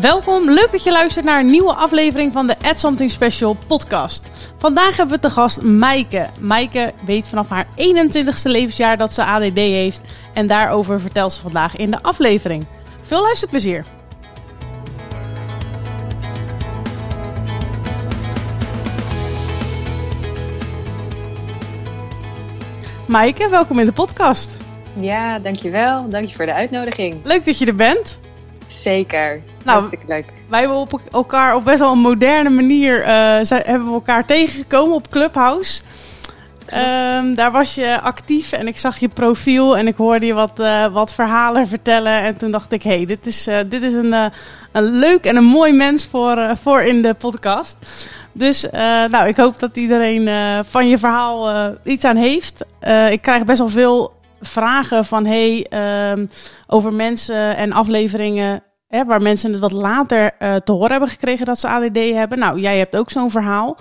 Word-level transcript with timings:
Welkom, 0.00 0.50
leuk 0.50 0.70
dat 0.70 0.84
je 0.84 0.92
luistert 0.92 1.24
naar 1.24 1.40
een 1.40 1.50
nieuwe 1.50 1.74
aflevering 1.74 2.32
van 2.32 2.46
de 2.46 2.56
Add 2.62 2.80
Something 2.80 3.10
Special 3.10 3.56
podcast. 3.66 4.30
Vandaag 4.58 4.96
hebben 4.96 5.14
we 5.14 5.20
te 5.20 5.30
gast 5.30 5.62
Maaike. 5.62 6.28
Maaike 6.40 6.92
weet 7.06 7.28
vanaf 7.28 7.48
haar 7.48 7.66
21ste 7.66 8.42
levensjaar 8.42 8.96
dat 8.96 9.12
ze 9.12 9.24
ADD 9.24 9.56
heeft 9.56 10.00
en 10.34 10.46
daarover 10.46 11.00
vertelt 11.00 11.32
ze 11.32 11.40
vandaag 11.40 11.76
in 11.76 11.90
de 11.90 12.02
aflevering. 12.02 12.66
Veel 13.02 13.22
luisterplezier! 13.22 13.84
Maaike, 23.06 23.48
welkom 23.48 23.78
in 23.78 23.86
de 23.86 23.92
podcast. 23.92 24.56
Ja, 25.00 25.38
dankjewel. 25.38 26.08
Dank 26.08 26.28
je 26.28 26.36
voor 26.36 26.46
de 26.46 26.54
uitnodiging. 26.54 27.20
Leuk 27.24 27.44
dat 27.44 27.58
je 27.58 27.66
er 27.66 27.74
bent. 27.74 28.20
Zeker. 28.68 29.42
Nou, 29.64 29.78
Hartstikke 29.78 30.04
leuk. 30.08 30.24
Wij 30.48 30.60
hebben 30.60 30.78
op 30.78 31.00
elkaar 31.12 31.54
op 31.54 31.64
best 31.64 31.78
wel 31.78 31.92
een 31.92 31.98
moderne 31.98 32.50
manier 32.50 33.02
eh, 33.02 33.38
zijn, 33.42 33.62
hebben 33.64 33.88
we 33.88 33.94
elkaar 33.94 34.26
tegengekomen 34.26 34.94
op 34.94 35.10
Clubhouse. 35.10 35.82
Ehm, 36.66 37.34
daar 37.34 37.52
was 37.52 37.74
je 37.74 38.00
actief 38.00 38.52
en 38.52 38.66
ik 38.66 38.78
zag 38.78 38.98
je 38.98 39.08
profiel 39.08 39.76
en 39.76 39.86
ik 39.86 39.96
hoorde 39.96 40.26
je 40.26 40.34
wat, 40.34 40.60
eh, 40.60 40.86
wat 40.86 41.14
verhalen 41.14 41.68
vertellen. 41.68 42.20
En 42.20 42.36
toen 42.36 42.50
dacht 42.50 42.72
ik, 42.72 42.82
hé, 42.82 42.96
hey, 42.96 43.04
dit 43.04 43.26
is, 43.26 43.46
eh, 43.46 43.58
dit 43.66 43.82
is 43.82 43.92
een, 43.92 44.12
een 44.72 44.84
leuk 44.84 45.24
en 45.24 45.36
een 45.36 45.44
mooi 45.44 45.72
mens 45.72 46.06
voor, 46.06 46.56
voor 46.62 46.80
in 46.82 47.02
de 47.02 47.14
podcast. 47.14 47.78
Dus 48.32 48.66
nou, 49.10 49.26
ik 49.28 49.36
hoop 49.36 49.58
dat 49.58 49.76
iedereen 49.76 50.28
van 50.64 50.88
je 50.88 50.98
verhaal 50.98 51.72
iets 51.84 52.04
aan 52.04 52.16
heeft. 52.16 52.64
ik 53.10 53.22
krijg 53.22 53.44
best 53.44 53.58
wel 53.58 53.68
veel 53.68 54.17
vragen 54.40 55.04
van 55.04 55.26
hey, 55.26 55.66
ehm, 55.68 56.26
over 56.66 56.92
mensen 56.92 57.56
en 57.56 57.72
afleveringen 57.72 58.62
hè, 58.88 59.04
waar 59.04 59.22
mensen 59.22 59.50
het 59.52 59.60
wat 59.60 59.72
later 59.72 60.34
uh, 60.38 60.54
te 60.54 60.72
horen 60.72 60.90
hebben 60.90 61.08
gekregen 61.08 61.46
dat 61.46 61.58
ze 61.58 61.68
ADD 61.68 61.96
hebben. 61.96 62.38
Nou, 62.38 62.60
jij 62.60 62.78
hebt 62.78 62.96
ook 62.96 63.10
zo'n 63.10 63.30
verhaal. 63.30 63.78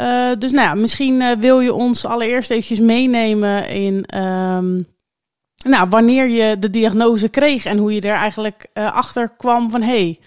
Uh, 0.00 0.30
dus 0.38 0.52
nou 0.52 0.68
ja, 0.68 0.74
misschien 0.74 1.20
uh, 1.20 1.30
wil 1.30 1.60
je 1.60 1.74
ons 1.74 2.04
allereerst 2.04 2.50
eventjes 2.50 2.78
meenemen 2.78 3.68
in 3.68 4.18
um, 4.18 4.86
nou, 5.64 5.88
wanneer 5.88 6.28
je 6.28 6.58
de 6.58 6.70
diagnose 6.70 7.28
kreeg 7.28 7.64
en 7.64 7.78
hoe 7.78 7.94
je 7.94 8.00
er 8.00 8.14
eigenlijk 8.14 8.66
achter 8.74 9.30
kwam 9.36 9.70
van 9.70 9.82
hey, 9.82 10.18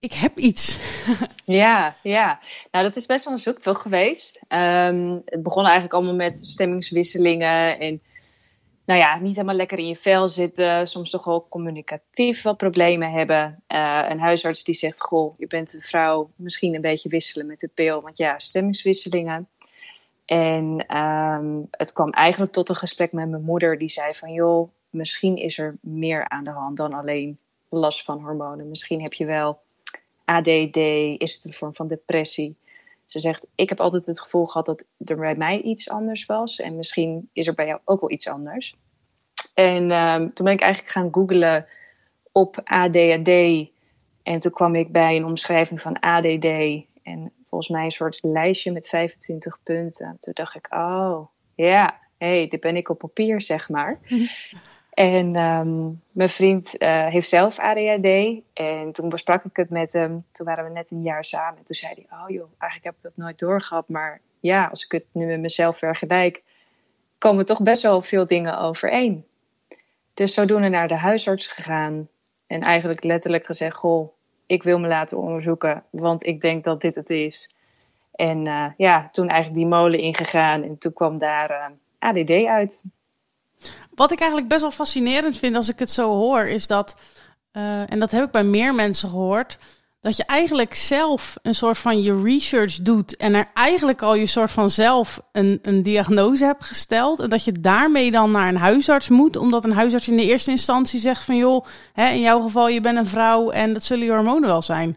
ik 0.00 0.12
heb 0.12 0.36
iets. 0.38 0.78
ja, 1.44 1.96
ja. 2.02 2.40
Nou, 2.70 2.84
dat 2.84 2.96
is 2.96 3.06
best 3.06 3.24
wel 3.24 3.32
een 3.32 3.38
zoektocht 3.38 3.80
geweest. 3.80 4.40
Um, 4.48 5.22
het 5.24 5.42
begon 5.42 5.62
eigenlijk 5.62 5.92
allemaal 5.92 6.14
met 6.14 6.44
stemmingswisselingen 6.44 7.78
en 7.78 8.02
nou 8.90 9.02
ja, 9.02 9.18
niet 9.18 9.34
helemaal 9.34 9.56
lekker 9.56 9.78
in 9.78 9.86
je 9.86 9.96
vel 9.96 10.28
zitten, 10.28 10.88
soms 10.88 11.10
toch 11.10 11.28
ook 11.28 11.48
communicatief 11.48 12.42
wat 12.42 12.56
problemen 12.56 13.10
hebben. 13.10 13.62
Uh, 13.68 14.06
een 14.08 14.18
huisarts 14.20 14.64
die 14.64 14.74
zegt, 14.74 15.00
goh, 15.00 15.38
je 15.38 15.46
bent 15.46 15.74
een 15.74 15.80
vrouw, 15.80 16.30
misschien 16.36 16.74
een 16.74 16.80
beetje 16.80 17.08
wisselen 17.08 17.46
met 17.46 17.60
de 17.60 17.70
pil, 17.74 18.02
want 18.02 18.18
ja, 18.18 18.38
stemmingswisselingen. 18.38 19.48
En 20.24 20.96
um, 20.96 21.68
het 21.70 21.92
kwam 21.92 22.10
eigenlijk 22.10 22.52
tot 22.52 22.68
een 22.68 22.74
gesprek 22.74 23.12
met 23.12 23.28
mijn 23.28 23.42
moeder, 23.42 23.78
die 23.78 23.88
zei 23.88 24.14
van, 24.14 24.32
joh, 24.32 24.70
misschien 24.90 25.36
is 25.36 25.58
er 25.58 25.76
meer 25.80 26.28
aan 26.28 26.44
de 26.44 26.50
hand 26.50 26.76
dan 26.76 26.92
alleen 26.92 27.38
last 27.68 28.04
van 28.04 28.22
hormonen. 28.22 28.68
Misschien 28.68 29.02
heb 29.02 29.12
je 29.12 29.24
wel 29.24 29.60
ADD, 30.24 30.76
is 31.18 31.34
het 31.34 31.44
een 31.44 31.52
vorm 31.52 31.74
van 31.74 31.88
depressie. 31.88 32.56
Ze 33.10 33.20
zegt, 33.20 33.46
ik 33.54 33.68
heb 33.68 33.80
altijd 33.80 34.06
het 34.06 34.20
gevoel 34.20 34.46
gehad 34.46 34.66
dat 34.66 34.84
er 35.04 35.16
bij 35.16 35.34
mij 35.34 35.60
iets 35.60 35.88
anders 35.88 36.26
was. 36.26 36.60
En 36.60 36.76
misschien 36.76 37.30
is 37.32 37.46
er 37.46 37.54
bij 37.54 37.66
jou 37.66 37.80
ook 37.84 38.00
wel 38.00 38.10
iets 38.10 38.28
anders. 38.28 38.76
En 39.54 39.90
um, 39.90 40.34
toen 40.34 40.44
ben 40.44 40.54
ik 40.54 40.60
eigenlijk 40.60 40.92
gaan 40.92 41.08
googlen 41.12 41.66
op 42.32 42.60
ADHD. 42.64 43.28
En 44.22 44.38
toen 44.38 44.52
kwam 44.52 44.74
ik 44.74 44.92
bij 44.92 45.16
een 45.16 45.24
omschrijving 45.24 45.80
van 45.80 46.00
ADD. 46.00 46.44
En 47.02 47.32
volgens 47.48 47.70
mij 47.70 47.84
een 47.84 47.90
soort 47.90 48.18
lijstje 48.22 48.72
met 48.72 48.88
25 48.88 49.58
punten. 49.62 50.16
Toen 50.20 50.34
dacht 50.34 50.54
ik, 50.54 50.74
oh, 50.74 51.26
ja, 51.54 52.00
hé, 52.18 52.36
hey, 52.36 52.48
dit 52.48 52.60
ben 52.60 52.76
ik 52.76 52.88
op 52.88 52.98
papier, 52.98 53.42
zeg 53.42 53.68
maar. 53.68 54.00
En 55.00 55.42
um, 55.42 56.02
mijn 56.10 56.28
vriend 56.28 56.82
uh, 56.82 57.06
heeft 57.06 57.28
zelf 57.28 57.58
ADHD. 57.58 58.40
En 58.52 58.92
toen 58.92 59.08
besprak 59.08 59.44
ik 59.44 59.56
het 59.56 59.70
met 59.70 59.92
hem. 59.92 60.24
Toen 60.32 60.46
waren 60.46 60.64
we 60.64 60.70
net 60.70 60.90
een 60.90 61.02
jaar 61.02 61.24
samen. 61.24 61.58
En 61.58 61.64
toen 61.64 61.76
zei 61.76 61.94
hij: 61.94 62.18
Oh 62.18 62.28
joh, 62.28 62.48
eigenlijk 62.58 62.84
heb 62.84 62.94
ik 62.94 63.02
dat 63.02 63.24
nooit 63.24 63.38
doorgehad. 63.38 63.88
Maar 63.88 64.20
ja, 64.40 64.66
als 64.66 64.84
ik 64.84 64.92
het 64.92 65.04
nu 65.12 65.26
met 65.26 65.40
mezelf 65.40 65.78
vergelijk, 65.78 66.42
komen 67.18 67.46
toch 67.46 67.62
best 67.62 67.82
wel 67.82 68.02
veel 68.02 68.26
dingen 68.26 68.58
overeen. 68.58 69.26
Dus 70.14 70.34
zodoende 70.34 70.68
naar 70.68 70.88
de 70.88 70.94
huisarts 70.96 71.46
gegaan. 71.46 72.08
En 72.46 72.60
eigenlijk 72.62 73.04
letterlijk 73.04 73.46
gezegd: 73.46 73.76
Goh, 73.76 74.12
ik 74.46 74.62
wil 74.62 74.78
me 74.78 74.88
laten 74.88 75.18
onderzoeken, 75.18 75.84
want 75.90 76.26
ik 76.26 76.40
denk 76.40 76.64
dat 76.64 76.80
dit 76.80 76.94
het 76.94 77.10
is. 77.10 77.54
En 78.14 78.46
uh, 78.46 78.66
ja, 78.76 79.08
toen 79.12 79.28
eigenlijk 79.28 79.60
die 79.60 79.70
molen 79.70 79.98
ingegaan. 79.98 80.62
En 80.62 80.78
toen 80.78 80.92
kwam 80.92 81.18
daar 81.18 81.50
uh, 81.50 81.66
ADD 81.98 82.44
uit. 82.44 82.84
Wat 83.94 84.12
ik 84.12 84.18
eigenlijk 84.18 84.48
best 84.48 84.60
wel 84.60 84.70
fascinerend 84.70 85.36
vind 85.36 85.56
als 85.56 85.68
ik 85.68 85.78
het 85.78 85.90
zo 85.90 86.08
hoor, 86.08 86.40
is 86.40 86.66
dat, 86.66 87.00
uh, 87.52 87.92
en 87.92 87.98
dat 87.98 88.10
heb 88.10 88.24
ik 88.24 88.30
bij 88.30 88.44
meer 88.44 88.74
mensen 88.74 89.08
gehoord, 89.08 89.58
dat 90.00 90.16
je 90.16 90.24
eigenlijk 90.24 90.74
zelf 90.74 91.36
een 91.42 91.54
soort 91.54 91.78
van 91.78 92.02
je 92.02 92.22
research 92.22 92.74
doet 92.74 93.16
en 93.16 93.34
er 93.34 93.50
eigenlijk 93.54 94.02
al 94.02 94.14
je 94.14 94.26
soort 94.26 94.50
van 94.50 94.70
zelf 94.70 95.22
een, 95.32 95.58
een 95.62 95.82
diagnose 95.82 96.44
hebt 96.44 96.64
gesteld. 96.64 97.20
En 97.20 97.28
dat 97.30 97.44
je 97.44 97.52
daarmee 97.52 98.10
dan 98.10 98.30
naar 98.30 98.48
een 98.48 98.56
huisarts 98.56 99.08
moet, 99.08 99.36
omdat 99.36 99.64
een 99.64 99.72
huisarts 99.72 100.08
in 100.08 100.16
de 100.16 100.24
eerste 100.24 100.50
instantie 100.50 101.00
zegt 101.00 101.24
van 101.24 101.36
joh, 101.36 101.64
hè, 101.92 102.08
in 102.08 102.20
jouw 102.20 102.40
geval 102.40 102.68
je 102.68 102.80
bent 102.80 102.98
een 102.98 103.06
vrouw 103.06 103.50
en 103.50 103.72
dat 103.72 103.82
zullen 103.82 104.04
je 104.04 104.12
hormonen 104.12 104.48
wel 104.48 104.62
zijn. 104.62 104.96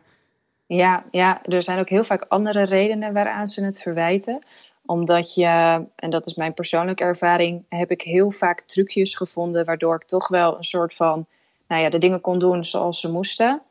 Ja, 0.65 1.03
ja, 1.11 1.41
er 1.43 1.63
zijn 1.63 1.79
ook 1.79 1.89
heel 1.89 2.03
vaak 2.03 2.25
andere 2.27 2.63
redenen 2.63 3.13
waaraan 3.13 3.47
ze 3.47 3.63
het 3.63 3.81
verwijten 3.81 4.43
omdat 4.85 5.33
je, 5.33 5.85
en 5.95 6.09
dat 6.09 6.27
is 6.27 6.35
mijn 6.35 6.53
persoonlijke 6.53 7.03
ervaring, 7.03 7.65
heb 7.69 7.91
ik 7.91 8.01
heel 8.01 8.31
vaak 8.31 8.61
trucjes 8.61 9.15
gevonden 9.15 9.65
waardoor 9.65 9.95
ik 9.95 10.07
toch 10.07 10.27
wel 10.27 10.57
een 10.57 10.63
soort 10.63 10.95
van, 10.95 11.25
nou 11.67 11.81
ja, 11.81 11.89
de 11.89 11.97
dingen 11.97 12.21
kon 12.21 12.39
doen 12.39 12.65
zoals 12.65 12.99
ze 12.99 13.11
moesten. 13.11 13.61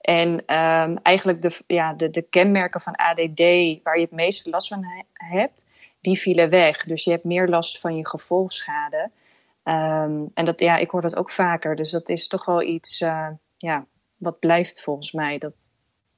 En 0.00 0.28
um, 0.30 0.98
eigenlijk 1.02 1.42
de, 1.42 1.58
ja, 1.66 1.92
de, 1.92 2.10
de 2.10 2.22
kenmerken 2.22 2.80
van 2.80 2.96
ADD, 2.96 3.40
waar 3.82 3.96
je 3.96 4.02
het 4.02 4.10
meeste 4.10 4.50
last 4.50 4.68
van 4.68 4.84
hebt, 5.12 5.64
die 6.00 6.18
vielen 6.18 6.50
weg. 6.50 6.84
Dus 6.84 7.04
je 7.04 7.10
hebt 7.10 7.24
meer 7.24 7.48
last 7.48 7.80
van 7.80 7.96
je 7.96 8.08
gevolgschade. 8.08 9.10
Um, 9.64 10.30
en 10.34 10.44
dat, 10.44 10.60
ja, 10.60 10.76
ik 10.76 10.90
hoor 10.90 11.00
dat 11.00 11.16
ook 11.16 11.30
vaker. 11.30 11.76
Dus 11.76 11.90
dat 11.90 12.08
is 12.08 12.26
toch 12.26 12.44
wel 12.44 12.62
iets 12.62 13.00
uh, 13.00 13.28
ja, 13.56 13.86
wat 14.16 14.38
blijft 14.38 14.82
volgens 14.82 15.12
mij. 15.12 15.38
Dat 15.38 15.54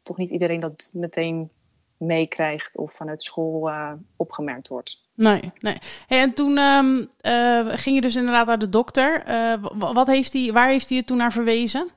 toch 0.02 0.16
niet 0.16 0.30
iedereen 0.30 0.60
dat 0.60 0.90
meteen 0.92 1.50
meekrijgt 1.96 2.76
of 2.76 2.92
vanuit 2.92 3.22
school 3.22 3.68
uh, 3.68 3.92
opgemerkt 4.16 4.68
wordt. 4.68 5.02
Nee, 5.14 5.52
nee. 5.60 5.78
Hey, 6.06 6.20
en 6.20 6.34
toen 6.34 6.58
um, 6.58 7.10
uh, 7.22 7.68
ging 7.68 7.94
je 7.94 8.00
dus 8.00 8.16
inderdaad 8.16 8.46
naar 8.46 8.58
de 8.58 8.68
dokter. 8.68 9.28
Uh, 9.28 9.54
wat 9.78 10.06
heeft 10.06 10.32
hij, 10.32 10.52
waar 10.52 10.68
heeft 10.68 10.88
hij 10.88 10.98
je 10.98 11.04
toen 11.04 11.16
naar 11.16 11.32
verwezen? 11.32 11.88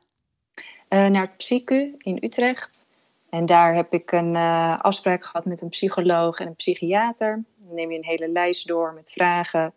naar 0.89 1.21
het 1.21 1.37
psychu 1.37 1.95
in 1.97 2.17
Utrecht. 2.21 2.85
En 3.29 3.45
daar 3.45 3.75
heb 3.75 3.93
ik 3.93 4.11
een 4.11 4.35
afspraak 4.81 5.25
gehad 5.25 5.45
met 5.45 5.61
een 5.61 5.69
psycholoog 5.69 6.39
en 6.39 6.47
een 6.47 6.55
psychiater. 6.55 7.43
Dan 7.57 7.75
neem 7.75 7.91
je 7.91 7.97
een 7.97 8.05
hele 8.05 8.29
lijst 8.29 8.67
door 8.67 8.93
met 8.93 9.11
vragen. 9.11 9.73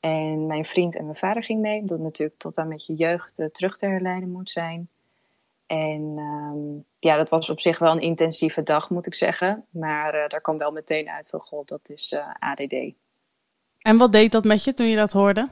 En 0.00 0.46
mijn 0.46 0.64
vriend 0.64 0.96
en 0.96 1.04
mijn 1.04 1.16
vader 1.16 1.42
ging 1.42 1.60
mee, 1.60 1.80
omdat 1.80 1.98
natuurlijk 1.98 2.38
tot 2.38 2.58
aan 2.58 2.68
met 2.68 2.86
je 2.86 2.94
jeugd 2.94 3.42
terug 3.52 3.76
te 3.76 3.86
herleiden 3.86 4.32
moet 4.32 4.50
zijn. 4.50 4.88
En 5.66 6.18
um, 6.18 6.84
ja, 6.98 7.16
dat 7.16 7.28
was 7.28 7.50
op 7.50 7.60
zich 7.60 7.78
wel 7.78 7.92
een 7.92 8.00
intensieve 8.00 8.62
dag, 8.62 8.90
moet 8.90 9.06
ik 9.06 9.14
zeggen. 9.14 9.64
Maar 9.70 10.14
uh, 10.14 10.28
daar 10.28 10.40
kwam 10.40 10.58
wel 10.58 10.70
meteen 10.70 11.08
uit 11.08 11.28
van, 11.28 11.40
god, 11.40 11.68
dat 11.68 11.88
is 11.88 12.12
uh, 12.12 12.34
ADD. 12.38 12.74
En 13.78 13.96
wat 13.96 14.12
deed 14.12 14.32
dat 14.32 14.44
met 14.44 14.64
je 14.64 14.74
toen 14.74 14.86
je 14.86 14.96
dat 14.96 15.12
hoorde? 15.12 15.48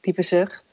Diepe 0.00 0.22
zucht. 0.22 0.64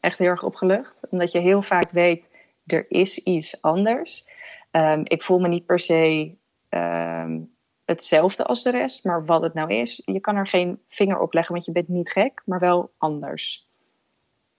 Echt 0.00 0.18
heel 0.18 0.28
erg 0.28 0.42
opgelucht. 0.42 1.00
Omdat 1.10 1.32
je 1.32 1.38
heel 1.38 1.62
vaak 1.62 1.90
weet, 1.90 2.28
er 2.66 2.90
is 2.90 3.18
iets 3.18 3.62
anders. 3.62 4.26
Um, 4.70 5.00
ik 5.04 5.22
voel 5.22 5.38
me 5.38 5.48
niet 5.48 5.66
per 5.66 5.80
se 5.80 6.34
um, 6.68 7.54
hetzelfde 7.84 8.44
als 8.44 8.62
de 8.62 8.70
rest. 8.70 9.04
Maar 9.04 9.24
wat 9.24 9.42
het 9.42 9.54
nou 9.54 9.74
is, 9.74 10.02
je 10.04 10.20
kan 10.20 10.36
er 10.36 10.48
geen 10.48 10.80
vinger 10.88 11.18
op 11.18 11.32
leggen, 11.32 11.54
want 11.54 11.66
je 11.66 11.72
bent 11.72 11.88
niet 11.88 12.10
gek, 12.10 12.42
maar 12.44 12.60
wel 12.60 12.90
anders. 12.98 13.66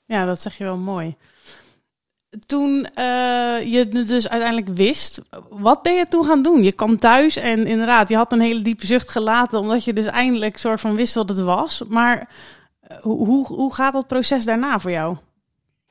Ja, 0.04 0.26
dat 0.26 0.40
zeg 0.40 0.58
je 0.58 0.64
wel 0.64 0.78
mooi 0.78 1.16
toen 2.40 2.70
uh, 2.78 2.86
je 3.72 3.78
het 3.78 4.08
dus 4.08 4.30
uiteindelijk 4.30 4.78
wist, 4.78 5.22
wat 5.50 5.82
ben 5.82 5.94
je 5.94 6.08
toen 6.08 6.26
gaan 6.26 6.42
doen? 6.42 6.64
Je 6.64 6.72
kwam 6.72 6.98
thuis 6.98 7.36
en 7.36 7.66
inderdaad, 7.66 8.10
je 8.10 8.16
had 8.16 8.32
een 8.32 8.42
hele 8.42 8.62
diepe 8.62 8.86
zucht 8.86 9.10
gelaten, 9.10 9.60
omdat 9.60 9.84
je 9.84 9.94
dus 9.94 10.06
eindelijk 10.06 10.58
soort 10.58 10.82
van 10.82 10.96
wist 10.96 11.16
wat 11.16 11.30
het 11.30 11.40
was. 11.40 11.84
Maar 11.88 12.30
uh, 12.92 12.98
hoe, 12.98 13.46
hoe 13.46 13.74
gaat 13.74 13.94
dat 13.94 14.08
proces 14.08 14.46
daarna 14.46 14.80
voor 14.80 14.92
jou? 14.92 15.18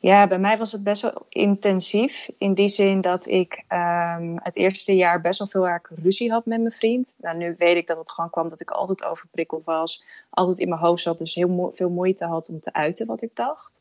Ja, 0.05 0.27
bij 0.27 0.39
mij 0.39 0.59
was 0.59 0.73
het 0.73 0.83
best 0.83 1.03
wel 1.03 1.27
intensief. 1.29 2.29
In 2.39 2.55
die 2.55 2.69
zin 2.69 3.01
dat 3.01 3.27
ik 3.27 3.65
um, 3.69 4.39
het 4.43 4.57
eerste 4.57 4.97
jaar 4.97 5.21
best 5.21 5.39
wel 5.39 5.49
veel 5.49 5.69
erg 5.69 5.91
ruzie 6.03 6.31
had 6.31 6.47
met 6.47 6.61
mijn 6.61 6.73
vriend. 6.73 7.15
Nou, 7.19 7.37
nu 7.37 7.55
weet 7.59 7.77
ik 7.77 7.87
dat 7.87 7.99
het 7.99 8.11
gewoon 8.11 8.31
kwam 8.31 8.49
dat 8.49 8.61
ik 8.61 8.71
altijd 8.71 9.05
overprikkeld 9.05 9.65
was. 9.65 10.05
Altijd 10.31 10.59
in 10.59 10.69
mijn 10.69 10.81
hoofd 10.81 11.03
zat, 11.03 11.19
dus 11.19 11.35
heel 11.35 11.73
veel 11.75 11.91
moeite 11.91 12.25
had 12.25 12.49
om 12.49 12.61
te 12.61 12.73
uiten 12.73 13.07
wat 13.07 13.23
ik 13.23 13.31
dacht. 13.35 13.74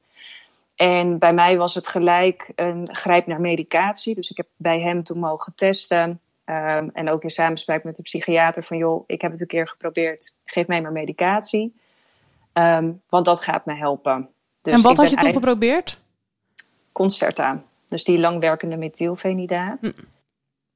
En 0.83 1.18
bij 1.18 1.33
mij 1.33 1.57
was 1.57 1.74
het 1.74 1.88
gelijk 1.88 2.51
een 2.56 2.95
grijp 2.95 3.27
naar 3.27 3.41
medicatie. 3.41 4.15
Dus 4.15 4.30
ik 4.30 4.38
heb 4.38 4.47
bij 4.56 4.81
hem 4.81 5.03
toen 5.03 5.19
mogen 5.19 5.53
testen. 5.56 6.19
Ehm, 6.44 6.89
en 6.94 7.09
ook 7.09 7.24
in 7.24 7.30
samenspraak 7.30 7.83
met 7.83 7.95
de 7.95 8.01
psychiater 8.01 8.63
van 8.63 8.77
joh, 8.77 9.03
ik 9.07 9.21
heb 9.21 9.31
het 9.31 9.41
een 9.41 9.47
keer 9.47 9.68
geprobeerd, 9.68 10.35
geef 10.45 10.68
mij 10.68 10.81
maar 10.81 10.91
medicatie. 10.91 11.75
Ehm, 12.53 12.91
want 13.09 13.25
dat 13.25 13.41
gaat 13.41 13.65
me 13.65 13.74
helpen. 13.74 14.30
Dus 14.62 14.74
en 14.74 14.81
wat 14.81 14.97
had 14.97 15.09
je 15.09 15.15
toen 15.15 15.31
geprobeerd? 15.31 16.00
Concerta. 16.91 17.63
Dus 17.88 18.03
die 18.03 18.19
langwerkende 18.19 18.77
methylfenidaat. 18.77 19.81
Hm. 19.81 19.91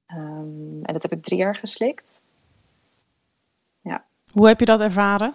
Ehm, 0.06 0.84
en 0.84 0.94
dat 0.94 1.02
heb 1.02 1.12
ik 1.12 1.24
drie 1.24 1.40
jaar 1.40 1.56
geslikt. 1.56 2.20
Ja. 3.82 4.06
Hoe 4.32 4.48
heb 4.48 4.60
je 4.60 4.66
dat 4.66 4.82
ervaren? 4.82 5.34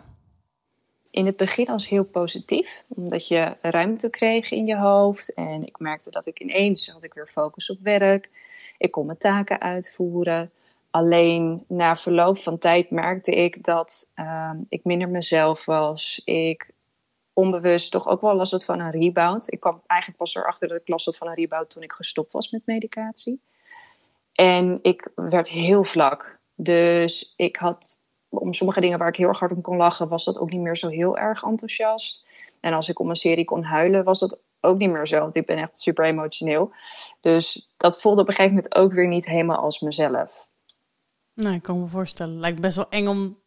In 1.12 1.26
het 1.26 1.36
begin 1.36 1.68
als 1.68 1.88
heel 1.88 2.04
positief, 2.04 2.82
omdat 2.88 3.28
je 3.28 3.56
ruimte 3.60 4.10
kreeg 4.10 4.50
in 4.50 4.66
je 4.66 4.76
hoofd. 4.76 5.34
En 5.34 5.66
ik 5.66 5.78
merkte 5.78 6.10
dat 6.10 6.26
ik 6.26 6.40
ineens 6.40 6.88
had 6.88 7.02
ik 7.02 7.14
weer 7.14 7.28
focus 7.32 7.70
op 7.70 7.78
werk. 7.80 8.30
Ik 8.78 8.90
kon 8.90 9.06
mijn 9.06 9.18
taken 9.18 9.60
uitvoeren. 9.60 10.50
Alleen 10.90 11.64
na 11.68 11.96
verloop 11.96 12.38
van 12.38 12.58
tijd 12.58 12.90
merkte 12.90 13.30
ik 13.30 13.64
dat 13.64 14.08
ehm, 14.14 14.56
ik 14.68 14.84
minder 14.84 15.08
mezelf 15.08 15.64
was. 15.64 16.20
Ik 16.24 16.70
onbewust 17.32 17.90
toch 17.90 18.06
ook 18.06 18.20
wel 18.20 18.34
last 18.34 18.52
had 18.52 18.64
van 18.64 18.80
een 18.80 18.90
rebound. 18.90 19.52
Ik 19.52 19.60
kwam 19.60 19.82
eigenlijk 19.86 20.20
pas 20.20 20.34
erachter 20.34 20.68
dat 20.68 20.80
ik 20.80 20.88
last 20.88 21.06
had 21.06 21.16
van 21.16 21.28
een 21.28 21.34
rebound 21.34 21.70
toen 21.70 21.82
ik 21.82 21.92
gestopt 21.92 22.32
was 22.32 22.50
met 22.50 22.62
medicatie. 22.64 23.40
En 24.32 24.78
ik 24.82 25.10
werd 25.14 25.48
heel 25.48 25.84
vlak. 25.84 26.38
Dus 26.54 27.32
ik 27.36 27.56
had 27.56 28.00
om 28.38 28.54
sommige 28.54 28.80
dingen 28.80 28.98
waar 28.98 29.08
ik 29.08 29.16
heel 29.16 29.28
erg 29.28 29.38
hard 29.38 29.52
om 29.52 29.60
kon 29.60 29.76
lachen, 29.76 30.08
was 30.08 30.24
dat 30.24 30.38
ook 30.38 30.50
niet 30.50 30.60
meer 30.60 30.76
zo 30.76 30.88
heel 30.88 31.18
erg 31.18 31.42
enthousiast. 31.42 32.26
En 32.60 32.72
als 32.72 32.88
ik 32.88 32.98
om 32.98 33.10
een 33.10 33.16
serie 33.16 33.44
kon 33.44 33.62
huilen, 33.62 34.04
was 34.04 34.18
dat 34.18 34.38
ook 34.60 34.78
niet 34.78 34.90
meer 34.90 35.06
zo. 35.06 35.18
Want 35.18 35.34
ik 35.34 35.46
ben 35.46 35.58
echt 35.58 35.78
super 35.78 36.04
emotioneel. 36.04 36.72
Dus 37.20 37.70
dat 37.76 38.00
voelde 38.00 38.20
op 38.20 38.28
een 38.28 38.34
gegeven 38.34 38.56
moment 38.56 38.74
ook 38.74 38.92
weer 38.92 39.08
niet 39.08 39.26
helemaal 39.26 39.56
als 39.56 39.80
mezelf. 39.80 40.46
Nou, 41.34 41.54
ik 41.54 41.62
kan 41.62 41.80
me 41.80 41.86
voorstellen. 41.86 42.40
Lijkt 42.40 42.60
best 42.60 42.76
wel 42.76 42.88
eng 42.90 43.06
om. 43.06 43.40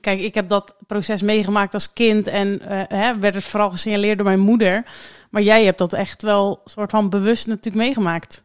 Kijk, 0.00 0.20
ik 0.20 0.34
heb 0.34 0.48
dat 0.48 0.76
proces 0.86 1.22
meegemaakt 1.22 1.74
als 1.74 1.92
kind 1.92 2.26
en 2.26 2.62
uh, 2.62 2.82
hè, 2.86 3.18
werd 3.18 3.34
het 3.34 3.44
vooral 3.44 3.70
gesignaleerd 3.70 4.16
door 4.16 4.26
mijn 4.26 4.40
moeder. 4.40 4.84
Maar 5.30 5.42
jij 5.42 5.64
hebt 5.64 5.78
dat 5.78 5.92
echt 5.92 6.22
wel 6.22 6.60
soort 6.64 6.90
van 6.90 7.10
bewust 7.10 7.46
natuurlijk 7.46 7.84
meegemaakt. 7.84 8.44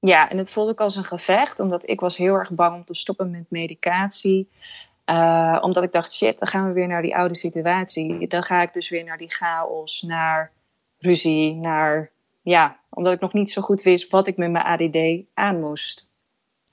Ja, 0.00 0.30
en 0.30 0.38
het 0.38 0.50
voelde 0.50 0.70
ook 0.70 0.80
als 0.80 0.96
een 0.96 1.04
gevecht, 1.04 1.60
omdat 1.60 1.88
ik 1.88 2.00
was 2.00 2.16
heel 2.16 2.34
erg 2.34 2.50
bang 2.50 2.74
om 2.74 2.84
te 2.84 2.94
stoppen 2.94 3.30
met 3.30 3.44
medicatie. 3.48 4.48
Uh, 5.10 5.58
omdat 5.60 5.82
ik 5.82 5.92
dacht, 5.92 6.12
shit, 6.12 6.38
dan 6.38 6.48
gaan 6.48 6.66
we 6.66 6.72
weer 6.72 6.86
naar 6.86 7.02
die 7.02 7.16
oude 7.16 7.36
situatie. 7.36 8.28
Dan 8.28 8.44
ga 8.44 8.62
ik 8.62 8.72
dus 8.72 8.88
weer 8.88 9.04
naar 9.04 9.18
die 9.18 9.30
chaos, 9.30 10.02
naar 10.02 10.52
ruzie, 10.98 11.54
naar... 11.54 12.10
Ja, 12.42 12.76
omdat 12.90 13.12
ik 13.12 13.20
nog 13.20 13.32
niet 13.32 13.50
zo 13.50 13.62
goed 13.62 13.82
wist 13.82 14.10
wat 14.10 14.26
ik 14.26 14.36
met 14.36 14.50
mijn 14.50 14.64
ADD 14.64 15.24
aan 15.34 15.60
moest. 15.60 16.06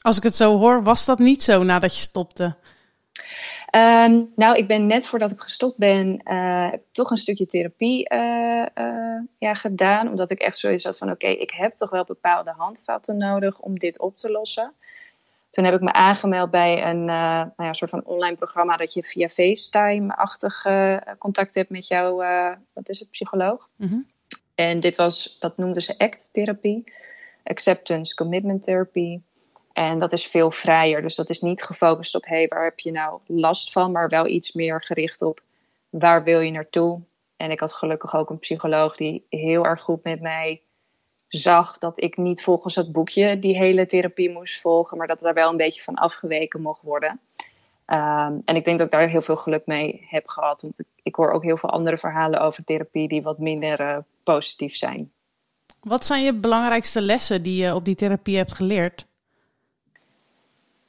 Als 0.01 0.17
ik 0.17 0.23
het 0.23 0.35
zo 0.35 0.57
hoor, 0.57 0.83
was 0.83 1.05
dat 1.05 1.19
niet 1.19 1.43
zo 1.43 1.63
nadat 1.63 1.95
je 1.95 2.01
stopte? 2.01 2.55
Um, 3.75 4.31
nou, 4.35 4.57
ik 4.57 4.67
ben 4.67 4.87
net 4.87 5.07
voordat 5.07 5.31
ik 5.31 5.39
gestopt 5.39 5.77
ben, 5.77 6.21
uh, 6.23 6.73
toch 6.91 7.11
een 7.11 7.17
stukje 7.17 7.45
therapie 7.45 8.13
uh, 8.13 8.65
uh, 8.75 9.21
ja, 9.37 9.53
gedaan. 9.53 10.07
Omdat 10.07 10.31
ik 10.31 10.39
echt 10.39 10.57
zoiets 10.57 10.83
had 10.83 10.97
van, 10.97 11.11
oké, 11.11 11.27
ik 11.27 11.51
heb 11.51 11.73
toch 11.73 11.89
wel 11.89 12.03
bepaalde 12.03 12.53
handvatten 12.57 13.17
nodig 13.17 13.59
om 13.59 13.79
dit 13.79 13.99
op 13.99 14.17
te 14.17 14.31
lossen. 14.31 14.73
Toen 15.53 15.63
heb 15.63 15.73
ik 15.73 15.81
me 15.81 15.93
aangemeld 15.93 16.51
bij 16.51 16.85
een 16.85 17.05
nou 17.05 17.51
ja, 17.57 17.73
soort 17.73 17.91
van 17.91 18.05
online 18.05 18.35
programma 18.35 18.77
dat 18.77 18.93
je 18.93 19.03
via 19.03 19.29
FaceTime-achtig 19.29 20.65
contact 21.17 21.53
hebt 21.53 21.69
met 21.69 21.87
jouw, 21.87 22.15
wat 22.73 22.89
is 22.89 22.99
het, 22.99 23.09
psycholoog. 23.09 23.69
Mm 23.75 24.07
En 24.55 24.79
dit 24.79 24.95
was, 24.95 25.37
dat 25.39 25.57
noemden 25.57 25.81
ze 25.81 25.97
ACT-therapie, 25.97 26.93
Acceptance 27.43 28.15
Commitment 28.15 28.63
Therapy. 28.63 29.19
En 29.73 29.99
dat 29.99 30.13
is 30.13 30.25
veel 30.25 30.51
vrijer. 30.51 31.01
Dus 31.01 31.15
dat 31.15 31.29
is 31.29 31.41
niet 31.41 31.63
gefocust 31.63 32.15
op, 32.15 32.25
hé, 32.25 32.35
hey, 32.35 32.47
waar 32.47 32.63
heb 32.63 32.79
je 32.79 32.91
nou 32.91 33.19
last 33.25 33.71
van? 33.71 33.91
Maar 33.91 34.09
wel 34.09 34.27
iets 34.27 34.51
meer 34.51 34.81
gericht 34.81 35.21
op, 35.21 35.41
waar 35.89 36.23
wil 36.23 36.39
je 36.39 36.51
naartoe? 36.51 37.01
En 37.37 37.51
ik 37.51 37.59
had 37.59 37.73
gelukkig 37.73 38.15
ook 38.15 38.29
een 38.29 38.39
psycholoog 38.39 38.95
die 38.95 39.25
heel 39.29 39.65
erg 39.65 39.81
goed 39.81 40.03
met 40.03 40.21
mij 40.21 40.61
zag 41.37 41.77
dat 41.77 42.01
ik 42.01 42.17
niet 42.17 42.43
volgens 42.43 42.75
het 42.75 42.91
boekje 42.91 43.39
die 43.39 43.57
hele 43.57 43.85
therapie 43.85 44.29
moest 44.29 44.61
volgen, 44.61 44.97
maar 44.97 45.07
dat 45.07 45.19
daar 45.19 45.33
wel 45.33 45.49
een 45.49 45.57
beetje 45.57 45.81
van 45.81 45.95
afgeweken 45.95 46.61
mocht 46.61 46.81
worden. 46.81 47.19
Um, 47.87 48.41
en 48.45 48.55
ik 48.55 48.65
denk 48.65 48.77
dat 48.77 48.85
ik 48.87 48.91
daar 48.91 49.07
heel 49.07 49.21
veel 49.21 49.35
geluk 49.35 49.65
mee 49.65 50.05
heb 50.09 50.27
gehad. 50.27 50.61
Want 50.61 50.79
ik, 50.79 50.85
ik 51.03 51.15
hoor 51.15 51.31
ook 51.31 51.43
heel 51.43 51.57
veel 51.57 51.69
andere 51.69 51.97
verhalen 51.97 52.41
over 52.41 52.63
therapie 52.63 53.07
die 53.07 53.21
wat 53.21 53.39
minder 53.39 53.81
uh, 53.81 53.97
positief 54.23 54.75
zijn. 54.75 55.11
Wat 55.79 56.05
zijn 56.05 56.23
je 56.23 56.33
belangrijkste 56.33 57.01
lessen 57.01 57.43
die 57.43 57.63
je 57.63 57.75
op 57.75 57.85
die 57.85 57.95
therapie 57.95 58.37
hebt 58.37 58.53
geleerd? 58.53 59.05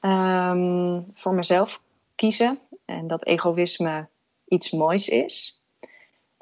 Um, 0.01 1.05
voor 1.15 1.35
mezelf 1.35 1.81
kiezen 2.15 2.59
en 2.85 3.07
dat 3.07 3.27
egoïsme 3.27 4.09
iets 4.49 4.71
moois 4.71 5.09
is. 5.09 5.61